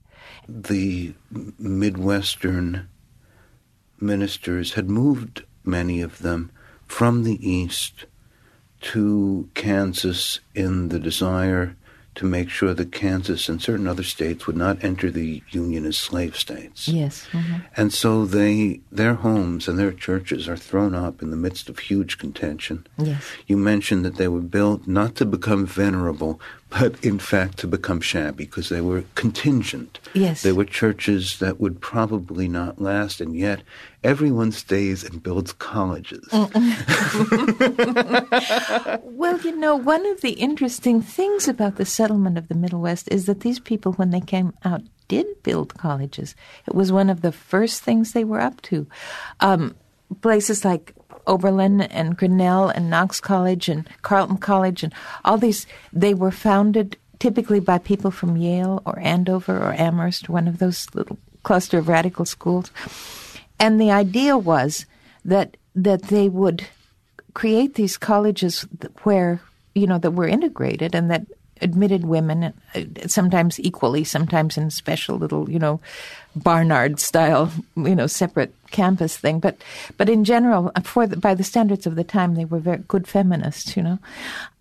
The 0.49 1.15
Midwestern 1.59 2.89
ministers 4.01 4.75
had 4.75 4.91
moved 4.91 5.45
many 5.65 6.01
of 6.01 6.19
them 6.19 6.51
from 6.87 7.25
the 7.25 7.49
East 7.49 8.07
to 8.81 9.49
Kansas 9.55 10.41
in 10.55 10.89
the 10.89 10.99
desire 10.99 11.77
to 12.19 12.25
make 12.27 12.51
sure 12.51 12.75
that 12.75 12.91
Kansas 12.91 13.49
and 13.49 13.63
certain 13.63 13.87
other 13.87 14.03
states 14.03 14.49
would 14.49 14.57
not 14.57 14.83
enter 14.83 15.09
the 15.09 15.41
Union 15.51 15.87
as 15.87 15.97
slave 15.97 16.37
states. 16.37 16.89
Yes. 16.89 17.29
Mm-hmm. 17.31 17.59
And 17.77 17.93
so 17.93 18.27
they 18.27 18.81
their 18.91 19.15
homes 19.15 19.69
and 19.69 19.79
their 19.79 19.93
churches 19.93 20.49
are 20.49 20.57
thrown 20.57 20.97
up 20.97 21.23
in 21.23 21.31
the 21.31 21.37
midst 21.37 21.69
of 21.69 21.79
huge 21.79 22.19
contention. 22.19 22.85
Yes. 22.99 23.25
You 23.47 23.57
mentioned 23.57 24.05
that 24.05 24.17
they 24.17 24.27
were 24.27 24.41
built 24.41 24.89
not 24.89 25.15
to 25.17 25.25
become 25.25 25.65
venerable, 25.65 26.41
but 26.71 27.03
in 27.05 27.19
fact 27.19 27.59
to 27.59 27.67
become 27.67 28.01
shabby 28.01 28.45
because 28.45 28.69
they 28.69 28.81
were 28.81 29.05
contingent. 29.15 29.99
Yes. 30.15 30.43
They 30.43 30.53
were 30.53 30.65
churches 30.65 31.39
that 31.39 31.61
would 31.61 31.81
probably 31.81 32.49
not 32.49 32.81
last, 32.81 33.21
and 33.21 33.37
yet 33.37 33.63
everyone 34.05 34.53
stays 34.53 35.03
and 35.03 35.23
builds 35.23 35.53
colleges. 35.55 36.27
well, 39.03 39.39
you 39.41 39.57
know, 39.57 39.77
one 39.77 40.05
of 40.07 40.21
the 40.21 40.37
interesting 40.39 41.01
things 41.01 41.49
about 41.49 41.77
the 41.77 41.87
settlement 41.87 42.37
of 42.37 42.49
the 42.49 42.55
Middle 42.55 42.81
West 42.81 43.09
is 43.11 43.27
that 43.27 43.41
these 43.41 43.59
people, 43.59 43.93
when 43.93 44.11
they 44.11 44.21
came 44.21 44.53
out, 44.65 44.83
did 45.09 45.27
build 45.43 45.75
colleges. 45.79 46.35
It 46.67 46.75
was 46.75 46.93
one 46.93 47.09
of 47.09 47.23
the 47.23 47.33
first 47.33 47.83
things 47.83 48.13
they 48.13 48.25
were 48.25 48.41
up 48.41 48.61
to. 48.63 48.87
Um, 49.41 49.75
places 50.21 50.65
like 50.65 50.95
Oberlin 51.29 51.83
and 51.83 52.17
Grinnell 52.17 52.69
and 52.69 52.91
Knox 52.91 53.21
College 53.21 53.69
and 53.69 53.89
Carleton 54.03 54.39
College 54.39 54.83
and 54.83 54.93
all 55.25 55.39
these, 55.39 55.67
they 55.93 56.15
were 56.15 56.31
founded 56.31 56.97
typically 57.19 57.61
by 57.61 57.79
people 57.79 58.11
from 58.11 58.37
Yale 58.37 58.83
or 58.87 58.99
Andover 58.99 59.57
or 59.59 59.75
Amherst, 59.75 60.29
one 60.29 60.49
of 60.49 60.59
those 60.59 60.87
little 60.95 61.19
cluster 61.43 61.79
of 61.79 61.89
radical 61.89 62.25
schools. 62.25 62.71
And 63.61 63.81
the 63.81 63.91
idea 63.91 64.37
was 64.37 64.87
that 65.25 65.57
that 65.75 66.05
they 66.05 66.29
would 66.29 66.67
create 67.35 67.75
these 67.75 67.97
colleges 67.97 68.67
where 69.03 69.41
you 69.75 69.87
know 69.87 69.99
that 69.99 70.13
were 70.13 70.27
integrated 70.27 70.95
and 70.95 71.11
that 71.11 71.27
admitted 71.61 72.05
women 72.05 72.53
sometimes 73.07 73.59
equally 73.61 74.05
sometimes 74.05 74.57
in 74.57 74.71
special 74.71 75.17
little 75.17 75.49
you 75.51 75.59
know 75.59 75.81
barnard 76.37 77.01
style 77.01 77.51
you 77.77 77.95
know 77.95 78.07
separate 78.07 78.55
campus 78.71 79.17
thing 79.17 79.41
but 79.41 79.57
but 79.97 80.09
in 80.09 80.25
general 80.25 80.71
for 80.85 81.07
the, 81.07 81.17
by 81.17 81.35
the 81.35 81.45
standards 81.45 81.87
of 81.87 81.97
the 81.97 82.05
time 82.05 82.35
they 82.35 82.45
were 82.45 82.59
very 82.59 82.79
good 82.89 83.07
feminists 83.09 83.77
you 83.77 83.83
know 83.83 83.99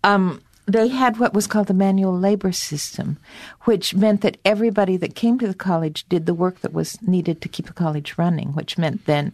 um, 0.04 0.40
they 0.68 0.88
had 0.88 1.18
what 1.18 1.32
was 1.32 1.46
called 1.46 1.66
the 1.66 1.74
manual 1.74 2.16
labor 2.16 2.52
system, 2.52 3.16
which 3.62 3.94
meant 3.94 4.20
that 4.20 4.36
everybody 4.44 4.98
that 4.98 5.14
came 5.14 5.38
to 5.38 5.48
the 5.48 5.54
college 5.54 6.06
did 6.10 6.26
the 6.26 6.34
work 6.34 6.60
that 6.60 6.74
was 6.74 7.00
needed 7.00 7.40
to 7.40 7.48
keep 7.48 7.66
the 7.66 7.72
college 7.72 8.18
running, 8.18 8.48
which 8.48 8.76
meant 8.76 9.06
then 9.06 9.32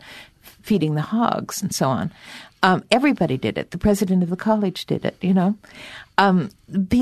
feeding 0.63 0.95
the 0.95 1.03
hogs 1.03 1.61
and 1.61 1.75
so 1.75 1.89
on. 1.89 2.13
Um, 2.63 2.85
everybody 2.91 3.37
did 3.37 3.59
it. 3.59 3.73
The 3.73 3.79
president 3.79 4.23
of 4.23 4.31
the 4.31 4.37
college 4.37 4.87
did 4.87 5.05
it, 5.05 5.17
you 5.21 5.35
know. 5.35 5.57
Um, 6.17 6.51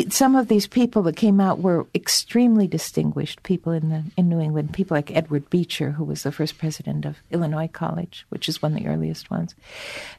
some 0.09 0.37
of 0.37 0.49
these 0.49 0.67
people 0.67 1.03
that 1.03 1.17
came 1.17 1.39
out 1.39 1.59
were 1.59 1.87
extremely 1.95 2.67
distinguished 2.67 3.43
people 3.43 3.73
in 3.73 3.91
the 3.91 4.05
in 4.17 4.29
New 4.29 4.41
England. 4.41 4.73
People 4.73 4.97
like 4.97 5.15
Edward 5.15 5.51
Beecher, 5.51 5.93
who 5.93 6.05
was 6.05 6.23
the 6.23 6.33
first 6.33 6.59
president 6.59 7.05
of 7.05 7.19
Illinois 7.31 7.69
College, 7.69 8.25
which 8.31 8.49
is 8.49 8.63
one 8.63 8.73
of 8.73 8.83
the 8.83 8.89
earliest 8.89 9.31
ones. 9.31 9.55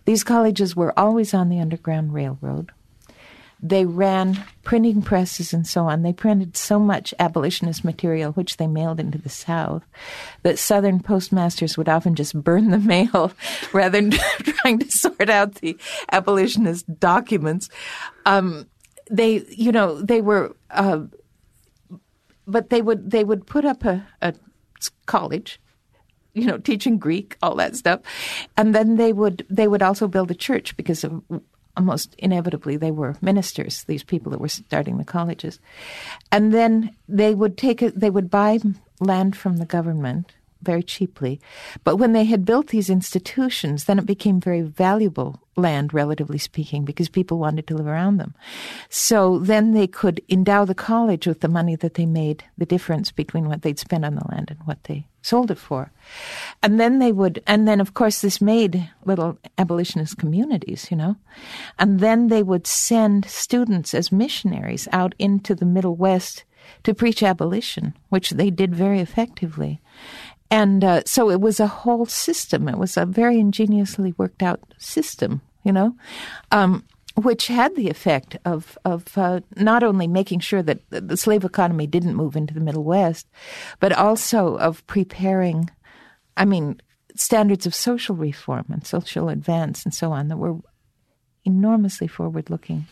These 0.05 0.23
colleges 0.23 0.75
were 0.75 0.97
always 0.97 1.33
on 1.33 1.49
the 1.49 1.59
Underground 1.59 2.13
Railroad 2.13 2.71
they 3.63 3.85
ran 3.85 4.43
printing 4.63 5.01
presses 5.01 5.53
and 5.53 5.65
so 5.65 5.85
on. 5.85 6.01
They 6.01 6.11
printed 6.11 6.57
so 6.57 6.77
much 6.77 7.13
abolitionist 7.17 7.85
material, 7.85 8.33
which 8.33 8.57
they 8.57 8.67
mailed 8.67 8.99
into 8.99 9.17
the 9.17 9.29
South, 9.29 9.83
that 10.43 10.59
Southern 10.59 10.99
postmasters 10.99 11.77
would 11.77 11.87
often 11.87 12.13
just 12.13 12.35
burn 12.43 12.71
the 12.71 12.77
mail 12.93 13.31
rather 13.71 14.01
than 14.01 14.11
trying 14.43 14.79
to 14.79 14.91
sort 14.91 15.29
out 15.29 15.55
the 15.55 15.77
abolitionist 16.11 16.99
documents. 16.99 17.69
Um, 18.25 18.67
they, 19.09 19.45
you 19.49 19.71
know, 19.71 20.01
they 20.01 20.21
were, 20.21 20.55
uh, 20.69 21.01
but 22.47 22.69
they 22.69 22.81
would 22.81 23.11
they 23.11 23.23
would 23.23 23.45
put 23.45 23.65
up 23.65 23.83
a, 23.85 24.05
a 24.21 24.33
college 25.05 25.59
you 26.33 26.45
know 26.45 26.57
teaching 26.57 26.97
greek 26.97 27.37
all 27.41 27.55
that 27.55 27.75
stuff. 27.75 28.01
And 28.57 28.73
then 28.73 28.95
they 28.97 29.13
would 29.13 29.45
they 29.49 29.67
would 29.67 29.81
also 29.81 30.07
build 30.07 30.31
a 30.31 30.35
church 30.35 30.75
because 30.75 31.03
of 31.03 31.21
almost 31.75 32.15
inevitably 32.17 32.77
they 32.77 32.91
were 32.91 33.15
ministers 33.21 33.83
these 33.85 34.03
people 34.03 34.31
that 34.31 34.41
were 34.41 34.47
starting 34.47 34.97
the 34.97 35.03
colleges. 35.03 35.59
And 36.31 36.53
then 36.53 36.95
they 37.07 37.33
would 37.33 37.57
take 37.57 37.81
it 37.81 37.99
they 37.99 38.09
would 38.09 38.29
buy 38.29 38.59
land 38.99 39.35
from 39.35 39.57
the 39.57 39.65
government 39.65 40.33
very 40.61 40.83
cheaply. 40.83 41.41
But 41.83 41.97
when 41.97 42.13
they 42.13 42.23
had 42.23 42.45
built 42.45 42.67
these 42.67 42.89
institutions 42.89 43.85
then 43.85 43.99
it 43.99 44.05
became 44.05 44.39
very 44.39 44.61
valuable 44.61 45.39
land 45.55 45.93
relatively 45.93 46.37
speaking 46.37 46.83
because 46.83 47.09
people 47.09 47.37
wanted 47.37 47.67
to 47.67 47.75
live 47.75 47.87
around 47.87 48.17
them 48.17 48.33
so 48.89 49.39
then 49.39 49.73
they 49.73 49.87
could 49.87 50.21
endow 50.29 50.65
the 50.65 50.75
college 50.75 51.27
with 51.27 51.41
the 51.41 51.47
money 51.47 51.75
that 51.75 51.93
they 51.93 52.05
made 52.05 52.43
the 52.57 52.65
difference 52.65 53.11
between 53.11 53.47
what 53.47 53.61
they'd 53.61 53.79
spent 53.79 54.05
on 54.05 54.15
the 54.15 54.27
land 54.29 54.49
and 54.49 54.59
what 54.65 54.83
they 54.85 55.05
sold 55.23 55.49
it 55.49 55.57
for. 55.57 55.91
And 56.61 56.79
then 56.79 56.99
they 56.99 57.11
would, 57.11 57.41
and 57.47 57.67
then 57.67 57.79
of 57.79 57.93
course 57.93 58.21
this 58.21 58.41
made 58.41 58.89
little 59.05 59.39
abolitionist 59.57 60.17
communities, 60.17 60.89
you 60.91 60.97
know. 60.97 61.15
And 61.79 61.99
then 61.99 62.27
they 62.27 62.43
would 62.43 62.67
send 62.67 63.25
students 63.25 63.93
as 63.93 64.11
missionaries 64.11 64.87
out 64.91 65.15
into 65.17 65.55
the 65.55 65.65
Middle 65.65 65.95
West 65.95 66.43
to 66.83 66.93
preach 66.93 67.23
abolition, 67.23 67.93
which 68.09 68.31
they 68.31 68.49
did 68.49 68.75
very 68.75 68.99
effectively. 68.99 69.81
And 70.53 70.83
uh, 70.83 71.01
so 71.07 71.31
it 71.31 71.41
was 71.41 71.59
a 71.59 71.65
whole 71.65 72.05
system. 72.05 72.69
It 72.69 72.77
was 72.77 72.95
a 72.95 73.07
very 73.07 73.39
ingeniously 73.39 74.13
worked 74.19 74.43
out 74.43 74.59
system, 74.77 75.41
you 75.63 75.71
know. 75.71 75.95
Um, 76.51 76.85
which 77.15 77.47
had 77.47 77.75
the 77.75 77.89
effect 77.89 78.37
of 78.45 78.77
of 78.85 79.17
uh, 79.17 79.39
not 79.55 79.81
only 79.81 80.07
making 80.07 80.41
sure 80.41 80.61
that 80.61 80.81
the 80.91 81.17
slave 81.17 81.43
economy 81.43 81.87
didn't 81.87 82.13
move 82.13 82.35
into 82.35 82.53
the 82.53 82.59
Middle 82.59 82.83
West, 82.83 83.27
but 83.79 83.93
also 83.93 84.55
of 84.57 84.85
preparing, 84.85 85.71
I 86.37 86.45
mean, 86.45 86.79
standards 87.15 87.65
of 87.65 87.73
social 87.73 88.15
reform 88.15 88.65
and 88.69 88.85
social 88.85 89.29
advance 89.29 89.83
and 89.85 89.93
so 89.93 90.11
on 90.11 90.27
that 90.27 90.37
were 90.37 90.57
enormously 91.45 92.07
forward 92.07 92.51
looking. 92.51 92.85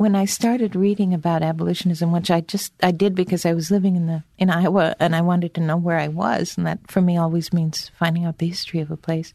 When 0.00 0.14
I 0.14 0.24
started 0.24 0.74
reading 0.74 1.12
about 1.12 1.42
abolitionism, 1.42 2.10
which 2.10 2.30
I 2.30 2.40
just 2.40 2.72
I 2.82 2.90
did 2.90 3.14
because 3.14 3.44
I 3.44 3.52
was 3.52 3.70
living 3.70 3.96
in 3.96 4.06
the 4.06 4.24
in 4.38 4.48
Iowa 4.48 4.96
and 4.98 5.14
I 5.14 5.20
wanted 5.20 5.52
to 5.52 5.60
know 5.60 5.76
where 5.76 5.98
I 5.98 6.08
was, 6.08 6.56
and 6.56 6.66
that 6.66 6.78
for 6.90 7.02
me 7.02 7.18
always 7.18 7.52
means 7.52 7.90
finding 7.98 8.24
out 8.24 8.38
the 8.38 8.48
history 8.48 8.80
of 8.80 8.90
a 8.90 8.96
place. 8.96 9.34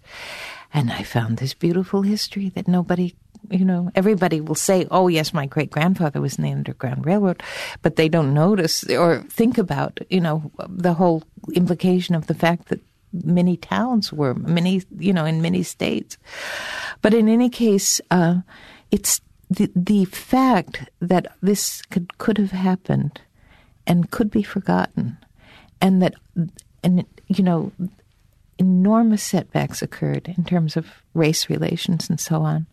And 0.74 0.92
I 0.92 1.04
found 1.04 1.38
this 1.38 1.54
beautiful 1.54 2.02
history 2.02 2.50
that 2.56 2.68
nobody 2.68 3.14
you 3.52 3.64
know, 3.64 3.92
everybody 3.94 4.42
will 4.42 4.56
say, 4.56 4.88
oh, 4.90 5.08
yes, 5.08 5.36
my 5.36 5.46
great 5.46 5.70
grandfather 5.70 6.20
was 6.20 6.40
in 6.40 6.44
the 6.44 6.52
Underground 6.52 7.06
Railroad, 7.06 7.44
but 7.84 7.96
they 7.96 8.10
don't 8.10 8.34
notice 8.34 8.84
or 8.90 9.22
think 9.30 9.60
about, 9.60 10.00
you 10.10 10.20
know, 10.20 10.52
the 10.68 10.96
whole 10.96 11.22
implication 11.54 12.16
of 12.16 12.26
the 12.26 12.34
fact 12.34 12.70
that 12.70 12.82
many 13.14 13.56
towns 13.56 14.12
were, 14.12 14.34
many, 14.34 14.82
you 14.98 15.14
know, 15.14 15.26
in 15.26 15.44
many 15.44 15.62
states. 15.62 16.18
But 17.04 17.14
in 17.14 17.30
any 17.30 17.52
case, 17.52 18.02
uh, 18.10 18.38
it's 18.90 19.22
the, 19.56 19.72
the 19.76 20.06
fact 20.06 20.90
that 21.00 21.28
this 21.42 21.82
could, 21.84 22.18
could 22.18 22.38
have 22.38 22.52
happened 22.52 23.22
and 23.88 24.12
could 24.12 24.32
be 24.32 24.44
forgotten, 24.44 25.18
and 25.82 26.02
that, 26.02 26.16
and, 26.84 27.06
you 27.28 27.44
know, 27.44 27.72
enormous 28.58 29.24
setbacks 29.24 29.82
occurred 29.82 30.34
in 30.38 30.44
terms 30.44 30.78
of 30.78 30.88
race 31.14 31.50
relations 31.50 32.10
and 32.10 32.20
so 32.20 32.42
on. 32.42 32.66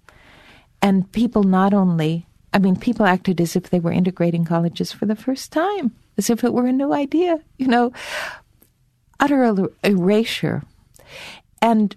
And 0.80 1.10
people 1.12 1.42
not 1.42 1.74
only, 1.74 2.26
I 2.52 2.58
mean, 2.58 2.76
people 2.76 3.06
acted 3.06 3.40
as 3.40 3.56
if 3.56 3.70
they 3.70 3.80
were 3.80 3.92
integrating 3.92 4.44
colleges 4.44 4.92
for 4.92 5.06
the 5.06 5.16
first 5.16 5.52
time, 5.52 5.92
as 6.16 6.30
if 6.30 6.44
it 6.44 6.52
were 6.52 6.66
a 6.66 6.72
new 6.72 6.92
idea, 6.92 7.40
you 7.58 7.66
know, 7.66 7.92
utter 9.20 9.44
er- 9.44 9.72
erasure. 9.84 10.62
And 11.60 11.94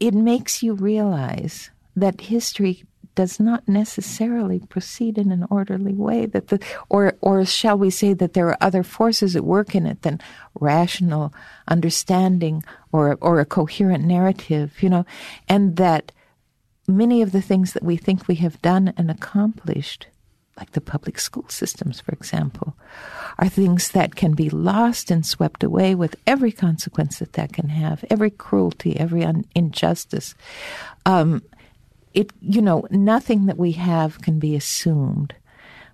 it 0.00 0.14
makes 0.14 0.62
you 0.62 0.74
realize 0.74 1.70
that 1.96 2.22
history 2.22 2.84
does 3.14 3.38
not 3.38 3.66
necessarily 3.68 4.60
proceed 4.60 5.18
in 5.18 5.30
an 5.30 5.46
orderly 5.50 5.94
way 5.94 6.26
that 6.26 6.48
the 6.48 6.64
or 6.88 7.14
or 7.20 7.44
shall 7.44 7.78
we 7.78 7.90
say 7.90 8.12
that 8.12 8.34
there 8.34 8.48
are 8.48 8.58
other 8.60 8.82
forces 8.82 9.36
at 9.36 9.44
work 9.44 9.74
in 9.74 9.86
it 9.86 10.02
than 10.02 10.20
rational 10.60 11.32
understanding 11.68 12.62
or 12.92 13.16
or 13.20 13.40
a 13.40 13.44
coherent 13.44 14.04
narrative 14.04 14.82
you 14.82 14.88
know? 14.88 15.04
And 15.48 15.76
that 15.76 16.12
many 16.86 17.22
of 17.22 17.32
the 17.32 17.42
things 17.42 17.72
that 17.72 17.82
we 17.82 17.96
think 17.96 18.28
we 18.28 18.36
have 18.36 18.60
done 18.62 18.92
and 18.96 19.10
accomplished 19.10 20.06
like 20.56 20.72
the 20.72 20.80
public 20.80 21.18
school 21.18 21.46
systems 21.48 22.00
for 22.00 22.12
example 22.12 22.76
are 23.38 23.48
things 23.48 23.90
that 23.90 24.14
can 24.14 24.34
be 24.34 24.48
lost 24.48 25.10
and 25.10 25.26
swept 25.26 25.64
away 25.64 25.94
with 25.94 26.14
every 26.26 26.52
consequence 26.52 27.18
that 27.18 27.32
that 27.32 27.52
can 27.52 27.68
have 27.68 28.04
every 28.10 28.30
cruelty 28.30 28.98
every 28.98 29.24
un- 29.24 29.44
injustice. 29.54 30.34
Um, 31.06 31.42
it 32.14 32.32
you 32.40 32.62
know 32.62 32.86
nothing 32.90 33.46
that 33.46 33.58
we 33.58 33.72
have 33.72 34.22
can 34.22 34.38
be 34.38 34.54
assumed. 34.54 35.34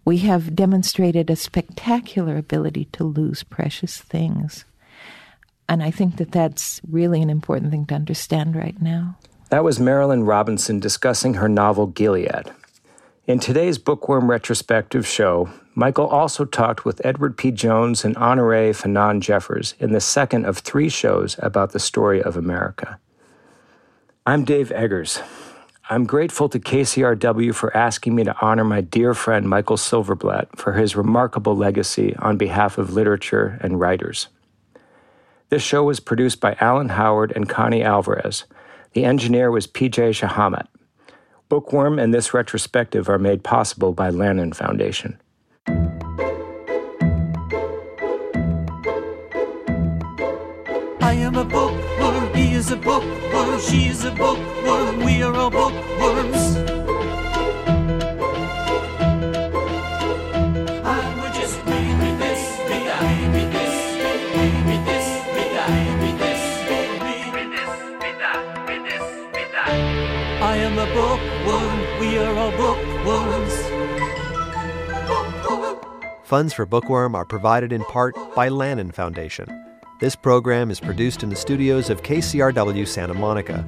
We 0.04 0.18
have 0.18 0.54
demonstrated 0.54 1.28
a 1.28 1.36
spectacular 1.36 2.36
ability 2.36 2.86
to 2.92 3.04
lose 3.04 3.42
precious 3.42 3.98
things. 3.98 4.64
And 5.68 5.82
i 5.82 5.90
think 5.90 6.16
that 6.16 6.32
that's 6.32 6.80
really 6.88 7.22
an 7.22 7.30
important 7.30 7.70
thing 7.70 7.86
to 7.86 7.94
understand 7.94 8.54
right 8.54 8.80
now. 8.80 9.16
That 9.48 9.64
was 9.64 9.78
marilynne 9.78 10.26
robinson 10.26 10.78
discussing 10.78 11.34
her 11.34 11.48
novel 11.48 11.86
gilead. 11.86 12.52
In 13.26 13.38
today's 13.38 13.78
bookworm 13.78 14.30
retrospective 14.30 15.06
show 15.06 15.48
michael 15.74 16.06
also 16.06 16.44
talked 16.44 16.84
with 16.84 17.04
edward 17.04 17.36
p. 17.38 17.50
Jones 17.50 18.04
and 18.04 18.16
Honorée 18.16 18.76
Fanonne 18.76 19.20
Jeffers 19.20 19.74
in 19.78 19.92
the 19.92 20.00
second 20.00 20.44
of 20.44 20.58
three 20.58 20.88
shows 20.88 21.36
about 21.38 21.72
the 21.72 21.78
story 21.78 22.20
of 22.22 22.36
america. 22.36 22.98
I'm 24.26 24.44
dave 24.44 24.70
eggers 24.72 25.20
I'm 25.92 26.04
grateful 26.06 26.48
to 26.50 26.60
KCRW 26.60 27.52
for 27.52 27.76
asking 27.76 28.14
me 28.14 28.22
to 28.22 28.36
honor 28.40 28.62
my 28.62 28.80
dear 28.80 29.12
friend 29.12 29.48
Michael 29.48 29.76
Silverblatt 29.76 30.56
for 30.56 30.74
his 30.74 30.94
remarkable 30.94 31.56
legacy 31.56 32.14
on 32.20 32.36
behalf 32.36 32.78
of 32.78 32.92
literature 32.92 33.58
and 33.60 33.80
writers. 33.80 34.28
This 35.48 35.64
show 35.64 35.82
was 35.82 35.98
produced 35.98 36.38
by 36.40 36.56
Alan 36.60 36.90
Howard 36.90 37.32
and 37.34 37.48
Connie 37.48 37.82
Alvarez. 37.82 38.44
The 38.92 39.04
engineer 39.04 39.50
was 39.50 39.66
PJ 39.66 40.10
Shahamat. 40.12 40.68
Bookworm 41.48 41.98
and 41.98 42.14
this 42.14 42.32
retrospective 42.32 43.08
are 43.08 43.18
made 43.18 43.42
possible 43.42 43.92
by 43.92 44.12
Lannan 44.12 44.54
Foundation. 44.54 45.18
I 51.00 51.14
am 51.14 51.34
a 51.34 51.44
he 51.44 51.79
is 52.60 52.70
a 52.70 52.76
bookworm, 52.76 53.58
she 53.58 53.86
is 53.86 54.04
a 54.04 54.10
bookworm, 54.10 54.98
we 55.02 55.22
are 55.22 55.34
all 55.34 55.50
bookworms. 55.50 56.58
I 70.42 70.56
am 70.56 70.78
a 70.78 70.86
bookworm, 70.92 71.78
we 71.98 72.18
are 72.18 72.34
all 72.36 72.52
bookworms. 72.62 73.54
Funds 76.24 76.52
for 76.52 76.66
Bookworm 76.66 77.14
are 77.14 77.24
provided 77.24 77.72
in 77.72 77.82
part 77.84 78.14
by 78.34 78.50
Lannan 78.50 78.92
Foundation. 78.92 79.69
This 80.00 80.16
program 80.16 80.70
is 80.70 80.80
produced 80.80 81.22
in 81.22 81.28
the 81.28 81.36
studios 81.36 81.90
of 81.90 82.02
KCRW 82.02 82.88
Santa 82.88 83.12
Monica. 83.12 83.62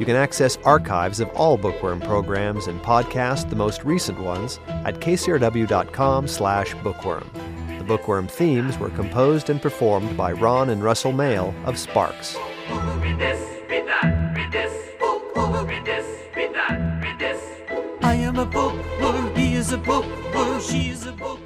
You 0.00 0.06
can 0.06 0.16
access 0.16 0.58
archives 0.64 1.20
of 1.20 1.28
all 1.28 1.56
Bookworm 1.56 2.00
programs 2.00 2.66
and 2.66 2.82
podcast 2.82 3.50
the 3.50 3.56
most 3.56 3.84
recent 3.84 4.18
ones 4.18 4.58
at 4.66 4.98
kcrw.com/bookworm. 4.98 7.30
The 7.78 7.84
Bookworm 7.84 8.26
themes 8.26 8.76
were 8.78 8.90
composed 8.90 9.48
and 9.48 9.62
performed 9.62 10.16
by 10.16 10.32
Ron 10.32 10.70
and 10.70 10.82
Russell 10.82 11.12
Mael 11.12 11.54
of 11.64 11.78
Sparks. 11.78 12.36
I 18.02 18.14
am 18.14 18.40
a 18.40 18.46
bookworm, 18.46 19.36
he 19.36 19.54
is 19.54 19.72
a 19.72 19.78
bookworm, 19.78 20.60
she 20.60 20.88
is 20.88 21.06
a 21.06 21.12
bookworm, 21.12 21.45